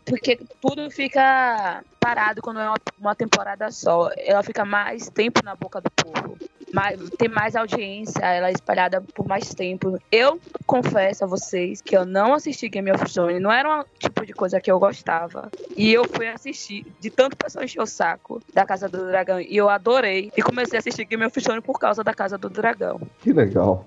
[0.05, 4.11] Porque tudo fica parado quando é uma temporada só.
[4.19, 6.37] Ela fica mais tempo na boca do povo.
[6.73, 9.99] Mais, tem mais audiência, ela é espalhada por mais tempo.
[10.11, 14.25] Eu confesso a vocês que eu não assisti Game of Thrones, não era um tipo
[14.25, 15.51] de coisa que eu gostava.
[15.77, 19.57] E eu fui assistir, de tanto pessoal encher o saco da Casa do Dragão, e
[19.57, 20.31] eu adorei.
[20.37, 23.01] E comecei a assistir Game of Thrones por causa da Casa do Dragão.
[23.21, 23.87] Que legal.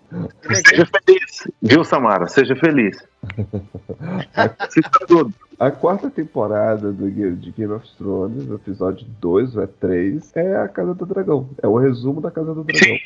[0.51, 2.27] Seja feliz, viu, Samara?
[2.27, 2.97] Seja feliz.
[4.59, 5.33] Assista tudo.
[5.63, 10.67] A quarta temporada do, de Game of Thrones, episódio 2 ou é 3, é a
[10.67, 11.49] Casa do Dragão.
[11.61, 12.97] É o resumo da Casa do Dragão.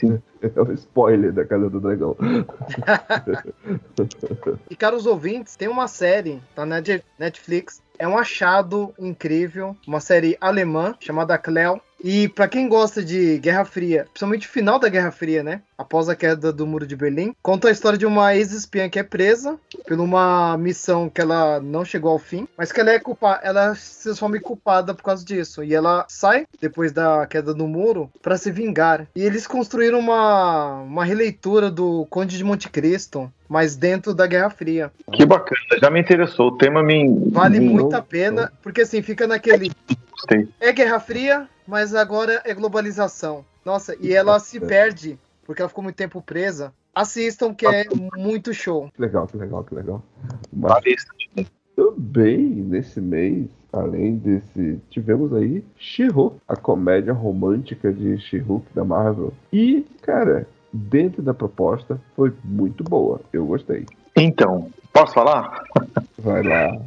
[0.00, 0.20] sim.
[0.42, 2.16] É o spoiler da Casa do Dragão.
[4.68, 7.80] E caros ouvintes, tem uma série da Net- Netflix.
[7.98, 9.76] É um achado incrível.
[9.86, 11.80] Uma série alemã chamada Cleo.
[12.02, 15.62] E pra quem gosta de Guerra Fria, principalmente o final da Guerra Fria, né?
[15.78, 19.02] Após a queda do Muro de Berlim, conta a história de uma ex-espiã que é
[19.02, 23.40] presa por uma missão que ela não chegou ao fim, mas que ela é culpada,
[23.42, 25.62] ela se transforma em culpada por causa disso.
[25.62, 29.06] E ela sai depois da queda do muro pra se vingar.
[29.14, 34.50] E eles construíram uma, uma releitura do Conde de Monte Cristo, mas dentro da Guerra
[34.50, 34.90] Fria.
[35.12, 36.48] Que bacana, já me interessou.
[36.48, 37.30] O tema me.
[37.30, 39.70] Vale me muito a pena, porque assim, fica naquele.
[40.12, 40.48] gostei.
[40.60, 43.44] É Guerra Fria, mas agora é globalização.
[43.64, 46.72] Nossa, e ela se perde, porque ela ficou muito tempo presa.
[46.94, 47.84] Assistam, que é
[48.16, 48.90] muito show.
[48.94, 50.02] Que legal, que legal, que legal.
[50.52, 51.06] Mas
[51.74, 59.32] também nesse mês, além desse, tivemos aí She-Hulk, a comédia romântica de She-Hulk da Marvel.
[59.50, 63.20] E, cara, dentro da proposta foi muito boa.
[63.32, 63.86] Eu gostei.
[64.14, 65.64] Então, posso falar?
[66.18, 66.78] Vai lá.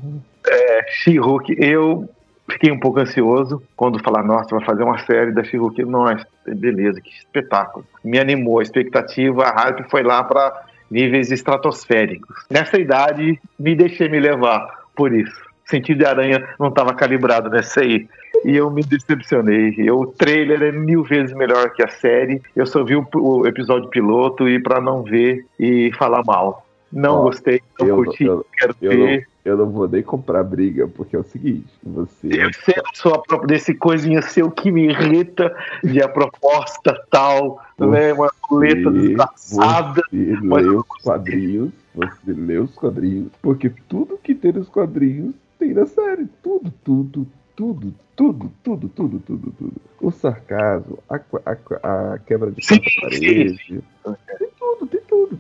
[0.88, 2.08] She-Hulk, eu
[2.50, 5.84] Fiquei um pouco ansioso quando falar, nossa, vai fazer uma série da She-Hulk.
[5.86, 7.86] Nossa, beleza, que espetáculo.
[8.04, 12.46] Me animou a expectativa, a hype foi lá para níveis estratosféricos.
[12.50, 15.36] Nessa idade, me deixei me levar por isso.
[15.66, 18.08] O sentido de aranha não estava calibrado nessa aí.
[18.44, 19.74] E eu me decepcionei.
[19.80, 22.40] Eu, o trailer é mil vezes melhor que a série.
[22.56, 26.64] Eu só vi o, o episódio piloto e para não ver e falar mal.
[26.94, 29.28] Não Ó, gostei, não eu- curti, eu- quero Eu ver.
[29.46, 32.28] Eu não vou nem comprar briga, porque é o seguinte, você.
[32.28, 37.64] Eu sei a sua própria, desse coisinha seu que me irrita de a proposta tal,
[37.80, 38.12] né?
[38.14, 40.02] Uma boleta Você- desgraçada.
[40.12, 45.36] Você mas lê os quadrinhos, você lê os quadrinhos, porque tudo que tem nos quadrinhos
[45.60, 46.26] tem na série.
[46.42, 49.74] Tudo, tudo, tudo, tudo, tudo, tudo, tudo, tudo.
[50.02, 53.84] O sarcasmo, a, a a quebra de Sim, quarta parede.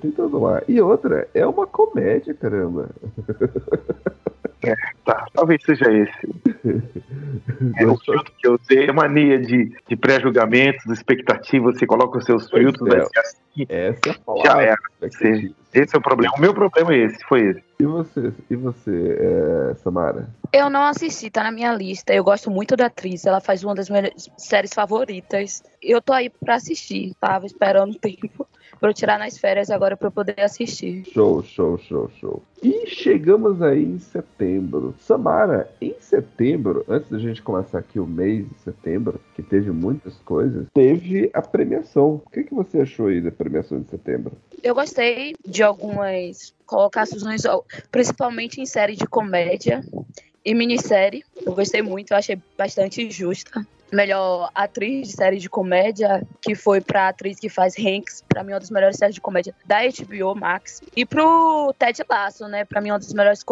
[0.06, 0.62] Tem tudo, lá.
[0.68, 2.89] E outra, é uma comédia, caramba.
[5.04, 6.36] Tá, talvez seja esse.
[7.78, 12.26] É o filtro que eu tenho, é mania de, de pré-julgamentos, expectativas, você coloca os
[12.26, 12.98] seus Pois filtros, é.
[12.98, 13.65] vai ser assim.
[13.70, 14.78] Essa é a Já era.
[15.02, 15.54] expectativa.
[15.74, 16.34] Esse é o problema.
[16.38, 17.63] O meu problema é esse, foi esse.
[17.80, 20.30] E você, e você é, Samara?
[20.52, 22.13] Eu não assisti, tá na minha lista.
[22.13, 25.63] Eu gosto muito da atriz, ela faz uma das minhas séries favoritas.
[25.82, 28.48] Eu tô aí pra assistir, tava esperando um tempo
[28.89, 31.04] eu tirar nas férias agora eu poder assistir.
[31.06, 32.43] Show, show, show, show.
[32.62, 34.95] E chegamos aí em setembro.
[35.00, 40.15] Samara, em setembro, antes da gente começar aqui o mês de setembro, que teve muitas
[40.26, 42.21] coisas, teve a premiação.
[42.26, 44.34] O que, que você achou aí da premiação de setembro?
[44.63, 47.43] Eu gostei de algumas colocações,
[47.91, 49.84] principalmente em série de comédia
[50.43, 51.24] e minissérie.
[51.45, 53.65] Eu gostei muito, eu achei bastante justa.
[53.91, 58.54] Melhor atriz de série de comédia, que foi pra atriz que faz Hanks, pra mim
[58.54, 60.82] uma das melhores séries de comédia da HBO Max.
[60.95, 63.45] E pro Ted Lasso, né, pra mim uma das melhores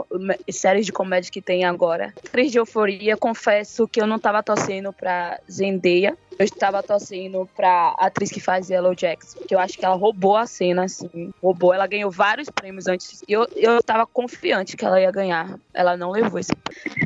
[0.49, 2.13] séries de comédia que tem agora.
[2.25, 6.17] Atriz de Euforia, confesso que eu não tava torcendo pra Zendaya.
[6.37, 10.35] Eu estava torcendo pra atriz que faz Yellow Jackson, que eu acho que ela roubou
[10.35, 11.31] a cena, assim.
[11.41, 13.23] Roubou, ela ganhou vários prêmios antes.
[13.27, 15.59] E eu, eu tava confiante que ela ia ganhar.
[15.73, 16.51] Ela não levou esse.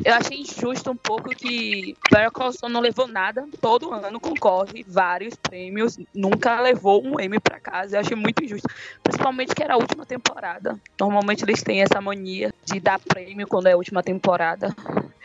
[0.04, 1.96] Eu achei injusto um pouco que
[2.32, 3.46] Call Saul não levou nada.
[3.60, 5.98] Todo ano concorre vários prêmios.
[6.14, 7.96] Nunca levou um M pra casa.
[7.96, 8.68] Eu achei muito injusto.
[9.02, 10.78] Principalmente que era a última temporada.
[10.98, 14.74] Normalmente eles têm essa mania de dar prêmio quando é a última temporada.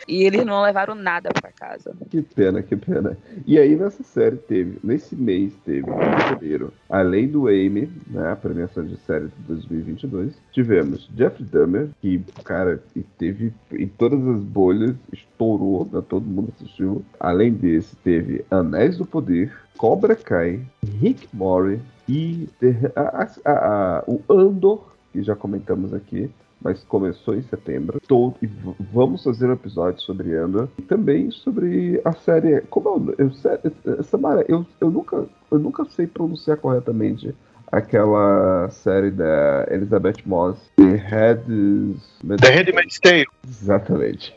[0.06, 1.94] E eles não levaram nada pra casa.
[2.10, 3.16] Que pena, que pena.
[3.46, 5.86] E aí nessa série teve, nesse mês teve,
[6.28, 12.22] fevereiro, além do Amy, né, a premiação de série de 2022, tivemos Jeff Dahmer, que,
[12.44, 12.82] cara,
[13.18, 17.04] teve em todas as bolhas, estourou, né, todo mundo assistiu.
[17.18, 20.60] Além desse, teve Anéis do Poder, Cobra Kai,
[21.00, 22.48] Rick Mori e
[22.94, 23.50] a- a-
[23.98, 26.30] a- o Andor, que já comentamos aqui,
[26.64, 28.00] mas começou em setembro.
[28.42, 28.48] E
[28.92, 32.62] vamos fazer um episódio sobre Andor e também sobre a série.
[32.62, 33.30] Como eu,
[33.84, 37.34] eu, Samara, eu, eu nunca eu nunca sei pronunciar corretamente
[37.70, 42.00] aquela série da Elizabeth Moss, The Heads.
[42.40, 43.26] The Handmaid's Tale.
[43.46, 44.34] Exatamente.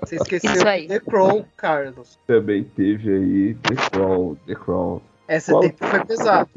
[0.00, 0.86] Você esqueceu Isso aí.
[0.86, 2.18] The Crow, Carlos.
[2.26, 4.36] Também teve aí The Crown.
[4.46, 5.00] The Crown.
[5.26, 5.62] Essa Qual?
[5.62, 6.50] tempo foi pesado.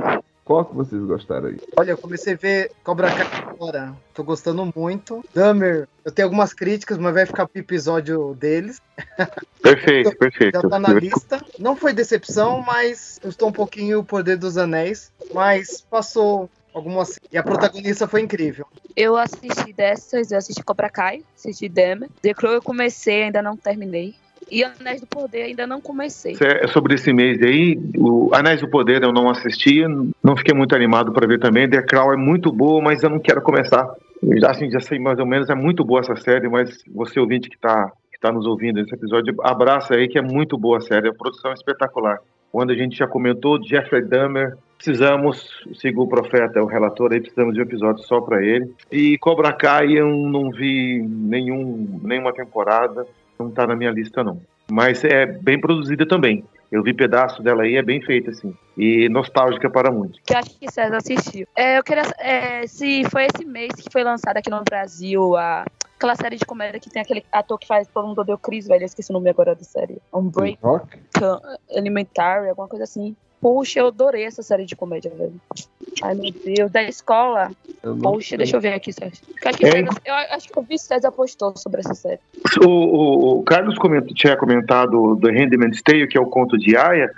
[0.46, 1.60] Qual que vocês gostaram aí?
[1.76, 3.96] Olha, eu comecei a ver Cobra Kai agora.
[4.14, 5.26] Tô gostando muito.
[5.34, 8.80] Dahmer, eu tenho algumas críticas, mas vai ficar pro episódio deles.
[9.60, 10.62] Perfeito, perfeito.
[10.62, 11.44] Já tá na lista.
[11.58, 15.12] Não foi decepção, mas eu estou um pouquinho o poder dos anéis.
[15.34, 17.20] Mas passou algumas.
[17.32, 18.68] E a protagonista foi incrível.
[18.96, 22.08] Eu assisti dessas, eu assisti Cobra Kai, assisti Dahmer.
[22.22, 24.14] The Crow eu comecei, ainda não terminei.
[24.52, 26.36] E Anéis do Poder ainda não comecei.
[26.42, 29.84] É Sobre esse mês aí, o Anéis do Poder eu não assisti,
[30.24, 31.70] não fiquei muito animado para ver também.
[31.70, 33.88] The Crown é muito boa, mas eu não quero começar.
[34.48, 37.56] Assim, já sei mais ou menos, é muito boa essa série, mas você ouvinte que
[37.56, 41.10] está que tá nos ouvindo nesse episódio, abraça aí que é muito boa a série,
[41.10, 42.18] a produção é espetacular.
[42.50, 47.54] Quando a gente já comentou, Jeffrey Dahmer, precisamos, siga o profeta, o relator aí, precisamos
[47.54, 48.74] de um episódio só para ele.
[48.90, 53.06] E Cobra Kai eu não vi nenhum, nenhuma temporada,
[53.40, 54.42] não tá na minha lista não.
[54.70, 56.44] Mas é bem produzida também.
[56.72, 58.54] Eu vi pedaço dela aí, é bem feita, assim.
[58.78, 60.20] E nostálgica para muitos.
[60.26, 61.48] Que eu acho que César assistiu.
[61.56, 62.04] É, eu queria.
[62.18, 65.66] é, se foi esse mês que foi lançada aqui no Brasil a.
[65.96, 68.68] Aquela série de comédia que tem aquele ator que faz todo mundo odeia o Chris,
[68.68, 68.82] velho.
[68.82, 69.98] Eu esqueci o nome agora da série.
[70.14, 71.00] Um Break Rock?
[71.70, 73.16] Elementary, alguma coisa assim.
[73.40, 75.40] Poxa, eu adorei essa série de comédia, velho.
[76.04, 76.72] Ai, meu Deus.
[76.72, 77.52] Da escola.
[77.84, 78.38] Eu Poxa, sei.
[78.40, 79.22] deixa eu ver aqui, Sérgio.
[79.44, 79.72] Eu acho que, É.
[79.72, 82.20] César- eu acho que eu vi César postou sobre essa série.
[82.66, 86.76] O, o- o Carlos comentou- tinha comentado do Handmaid's Tale, que é o conto de
[86.76, 87.12] Aya.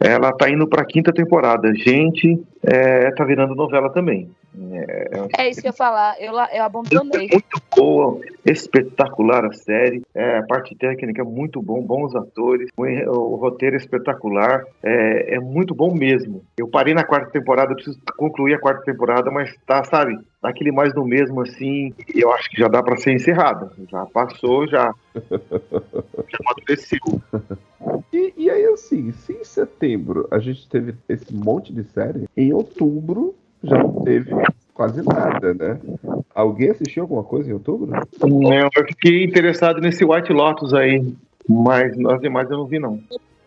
[0.00, 1.72] Ela tá indo pra quinta temporada.
[1.74, 4.30] Gente, é, tá virando novela também.
[4.72, 6.16] É, É isso que eu ia falar.
[6.20, 7.28] Eu, eu abandonei.
[7.30, 10.02] muito boa, espetacular a série.
[10.14, 15.36] É, a parte técnica é muito bom, bons atores, o, o roteiro é espetacular, é,
[15.36, 16.42] é muito bom mesmo.
[16.56, 20.72] Eu parei na quarta temporada, eu preciso concluir a quarta temporada, mas tá, sabe, naquele
[20.72, 23.70] mais do mesmo assim, eu acho que já dá pra ser encerrada.
[23.90, 26.98] Já passou, já, já amadureceu.
[28.18, 32.52] E, e aí, assim, se em setembro a gente teve esse monte de série, em
[32.52, 34.32] outubro já não teve
[34.74, 35.80] quase nada, né?
[36.34, 37.92] Alguém assistiu alguma coisa em outubro?
[38.20, 41.14] Eu fiquei interessado nesse White Lotus aí,
[41.48, 43.00] mas as demais eu não vi não.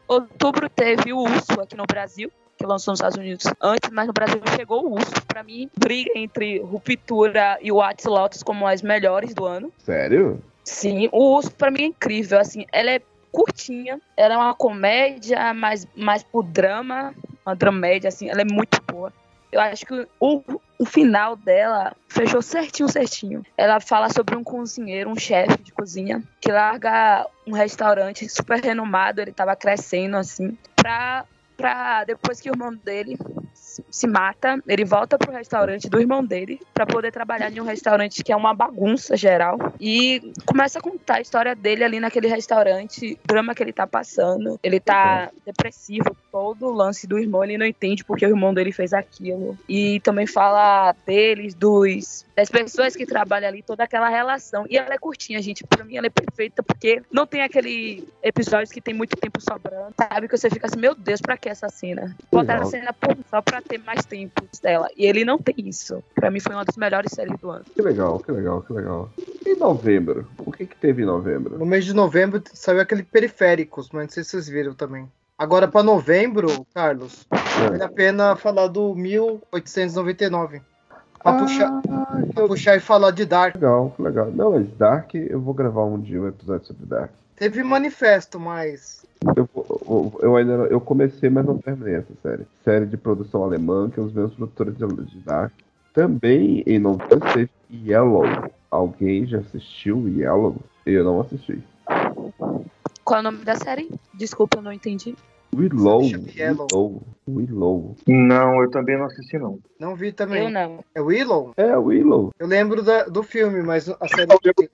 [0.08, 4.14] Outubro teve o Urso aqui no Brasil, que lançou nos Estados Unidos antes, mas no
[4.14, 5.12] Brasil chegou o Urso.
[5.28, 9.72] Pra mim, briga entre Ruptura e White Lotus como as melhores do ano.
[9.80, 10.40] Sério?
[10.64, 13.02] Sim, o Urso pra mim é incrível, assim, ela é
[13.32, 17.14] curtinha, ela é uma comédia mais, mais pro drama,
[17.46, 19.14] uma dramédia, assim, ela é muito boa.
[19.52, 20.42] Eu acho que o,
[20.80, 23.46] o final dela fechou certinho, certinho.
[23.58, 29.22] Ela fala sobre um cozinheiro, um chefe de cozinha, que larga um restaurante super renomado,
[29.22, 31.26] ele tava crescendo, assim, pra,
[31.58, 33.18] pra depois que o irmão dele
[33.90, 38.24] se- mata, ele volta pro restaurante do irmão dele pra poder trabalhar em um restaurante
[38.24, 43.14] que é uma bagunça geral e começa a contar a história dele ali naquele restaurante,
[43.24, 44.60] o drama que ele tá passando.
[44.62, 48.72] Ele tá depressivo, todo o lance do irmão, ele não entende porque o irmão dele
[48.72, 49.58] fez aquilo.
[49.70, 54.66] E também fala deles, dos das pessoas que trabalham ali, toda aquela relação.
[54.68, 55.64] E ela é curtinha, gente.
[55.64, 59.94] Pra mim ela é perfeita porque não tem aquele episódio que tem muito tempo sobrando,
[59.96, 60.28] sabe?
[60.28, 62.16] Que você fica assim, meu Deus, pra que essa cena?
[62.32, 64.90] Botaram a cena pô, só pra ter mais tempo dela.
[64.98, 66.04] E ele não tem isso.
[66.16, 67.64] Pra mim foi uma das melhores séries do ano.
[67.64, 69.12] Que legal, que legal, que legal.
[69.46, 71.60] Em novembro, o que que teve em novembro?
[71.60, 75.08] No mês de novembro saiu aquele Periféricos, mas não sei se vocês viram também.
[75.38, 80.62] Agora, pra novembro, Carlos, vale a pena falar do 1899.
[81.24, 83.56] Pra, puxar, Ah, que pra puxar e falar de Dark.
[83.56, 84.32] legal, que legal.
[84.32, 87.12] Não, mas Dark, eu vou gravar um dia um episódio sobre Dark.
[87.36, 89.06] Teve manifesto, mas.
[89.36, 92.44] Eu, vou- eu, eu ainda não- eu comecei, mas não terminei essa série.
[92.64, 95.52] Série de produção alemã, que é os mesmos produtores de, de Dark.
[95.94, 98.24] Também em novembro teve Yellow.
[98.70, 100.56] Alguém já assistiu Yellow?
[100.86, 101.62] Eu não assisti.
[103.04, 103.90] Qual é o nome da série?
[104.14, 105.16] Desculpa, eu não entendi.
[105.56, 106.02] Willow.
[106.02, 107.02] Willow.
[107.28, 107.96] Willow.
[108.08, 109.60] Não, eu também não assisti não.
[109.80, 110.46] Não vi também.
[110.46, 110.80] Eu não.
[110.96, 111.52] É Willow?
[111.58, 112.32] É, Willow.
[112.40, 114.32] Eu lembro da- do filme, mas a série.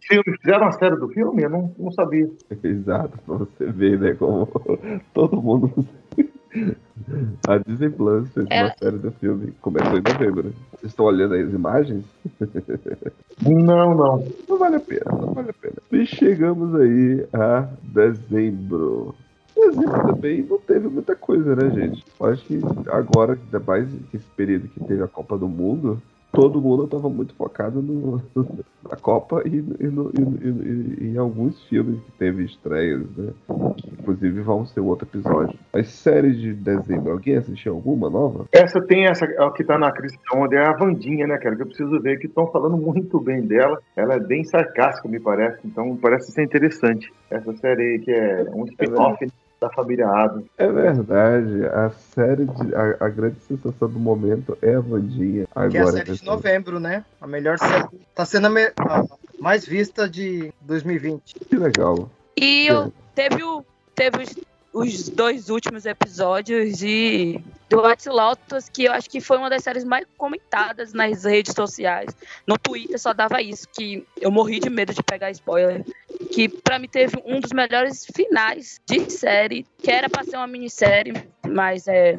[0.08, 1.44] Filme, fizeram a série do filme?
[1.44, 2.30] Eu não, não sabia.
[2.64, 4.14] Exato, pra você ver, né?
[4.14, 4.48] Como
[5.14, 5.74] todo mundo.
[7.48, 9.54] A Disney Plus fez uma Ela- série do filme.
[9.62, 10.54] Começou em novembro.
[10.72, 12.06] Vocês estão olhando aí as imagens?
[13.46, 14.28] Não, não.
[14.50, 15.76] Não vale a pena, não vale a pena.
[15.92, 19.14] E chegamos aí a dezembro.
[19.60, 22.04] Dezembro também não teve muita coisa, né, gente?
[22.20, 26.02] Eu acho que agora, ainda mais esse período que teve a Copa do Mundo,
[26.32, 28.22] todo mundo estava muito focado no,
[28.88, 33.32] na Copa e, e no- e e- em alguns filmes que teve estreias, né?
[33.78, 35.58] Que, inclusive vão ser outro episódio.
[35.74, 38.46] As séries de dezembro, alguém assistiu alguma nova?
[38.52, 41.56] Essa tem essa que tá na crista onde é a Vandinha, né, cara?
[41.56, 43.80] Que eu preciso ver que estão falando muito bem dela.
[43.96, 45.60] Ela é bem sarcástica, me parece.
[45.66, 47.12] Então parece ser interessante.
[47.30, 49.26] Essa série aí que é um spin-off
[49.60, 50.46] da família Adams.
[50.58, 52.76] É verdade, a série de.
[52.76, 55.48] A, a grande sensação do momento é a Vandinha.
[55.56, 57.04] Agora, Que é a série de nessa- novembro, né?
[57.20, 57.88] A melhor série.
[58.14, 59.04] Tá sendo a, me- a
[59.40, 61.34] mais vista de 2020.
[61.50, 62.10] Que legal.
[62.40, 64.36] E eu, teve, o, teve os,
[64.78, 69.64] os dois últimos episódios de do White Lotus, que eu acho que foi uma das
[69.64, 72.16] séries mais comentadas nas redes sociais.
[72.46, 75.84] No Twitter só dava isso, que eu morri de medo de pegar spoiler.
[76.32, 80.48] Que pra mim teve um dos melhores finais de série, que era pra ser uma
[80.48, 81.14] minissérie,
[81.46, 82.18] mas é.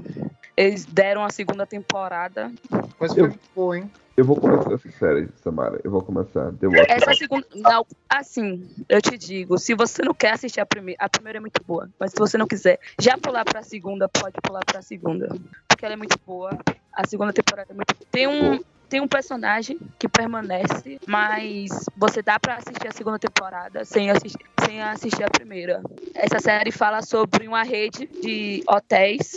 [0.57, 2.53] Eles deram a segunda temporada.
[2.99, 3.91] Mas foi muito boa, hein?
[4.19, 5.81] Eu vou começar essa série, Samara.
[5.85, 6.53] Eu vou começar.
[6.55, 7.47] The Walking Essa segunda.
[7.55, 11.41] Não, assim, eu te digo, se você não quer assistir a primeira, a primeira é
[11.41, 11.89] muito boa.
[12.01, 15.29] Mas se você não quiser já pular pra segunda, pode pular pra segunda.
[15.69, 16.51] Porque ela é muito boa.
[16.93, 18.59] A segunda temporada é muito Tem um.
[18.89, 24.47] Tem um personagem que permanece, mas você dá pra assistir a segunda temporada sem assistir,
[24.64, 25.83] sem assistir a primeira.
[26.14, 29.37] Essa série fala sobre uma rede de hotéis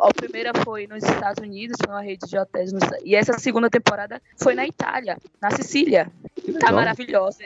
[0.00, 2.72] A primeira foi nos Estados Unidos, foi uma rede de hotéis.
[2.72, 6.10] nos- E essa segunda temporada foi na Itália, na Sicília.
[6.60, 7.38] Tá maravilhosa.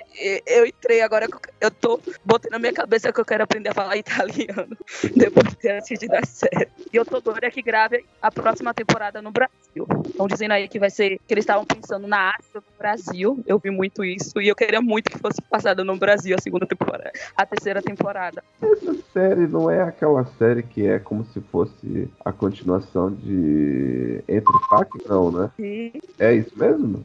[0.47, 1.27] Eu entrei agora,
[1.61, 3.97] eu tô botando na minha cabeça que eu quero aprender a falar
[4.37, 4.77] italiano
[5.17, 6.69] depois de ter assistido a série.
[6.93, 9.87] E eu tô doida que grave a próxima temporada no Brasil.
[10.07, 13.43] Estão dizendo aí que vai ser, que eles estavam pensando na Ásia no Brasil.
[13.47, 16.67] Eu vi muito isso e eu queria muito que fosse passada no Brasil a segunda
[16.67, 18.45] temporada, a terceira temporada.
[18.61, 24.53] Essa série não é aquela série que é como se fosse a continuação de Entre
[24.69, 25.01] Facas?
[25.09, 25.51] Não, né?
[25.59, 27.05] E É isso mesmo?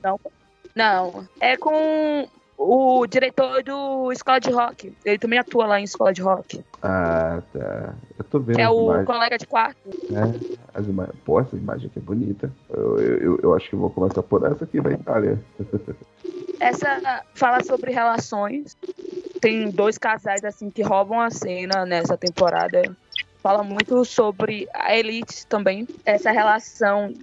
[0.75, 2.27] Não, é com
[2.57, 4.91] o diretor do Escola de Rock.
[5.05, 6.63] Ele também atua lá em Escola de Rock.
[6.81, 7.93] Ah, tá.
[8.17, 9.05] Eu tô vendo É o imagens.
[9.05, 9.89] colega de quarto.
[10.09, 10.39] né?
[10.73, 11.09] As ima...
[11.23, 12.51] Pô, essa imagem aqui é bonita.
[12.69, 15.39] Eu, eu, eu- eu acho que vou começar por essa aqui da Itália.
[16.59, 18.75] Essa fala sobre relações.
[19.39, 22.81] Tem dois casais assim que roubam a cena nessa temporada.
[23.41, 25.87] Fala muito sobre a elite também.
[26.05, 27.13] Essa relação.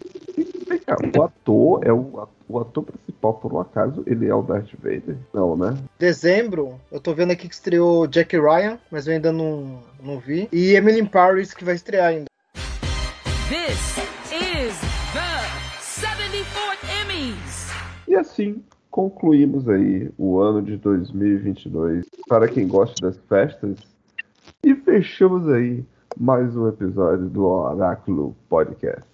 [1.17, 5.17] O ator é o, o ator principal, por um acaso, ele é o Darth Vader?
[5.33, 5.77] Não, né?
[5.99, 10.49] Dezembro, eu tô vendo aqui que estreou Jack Ryan, mas eu ainda não, não vi.
[10.53, 12.27] E Emily in Paris, que vai estrear ainda.
[13.49, 13.99] This
[14.33, 14.75] is
[15.12, 15.45] the
[15.81, 17.69] 74th Emmys.
[18.09, 23.79] E assim concluímos aí o ano de 2022 para quem gosta das festas
[24.62, 25.85] e fechamos aí
[26.17, 29.14] mais um episódio do Oráculo Podcast.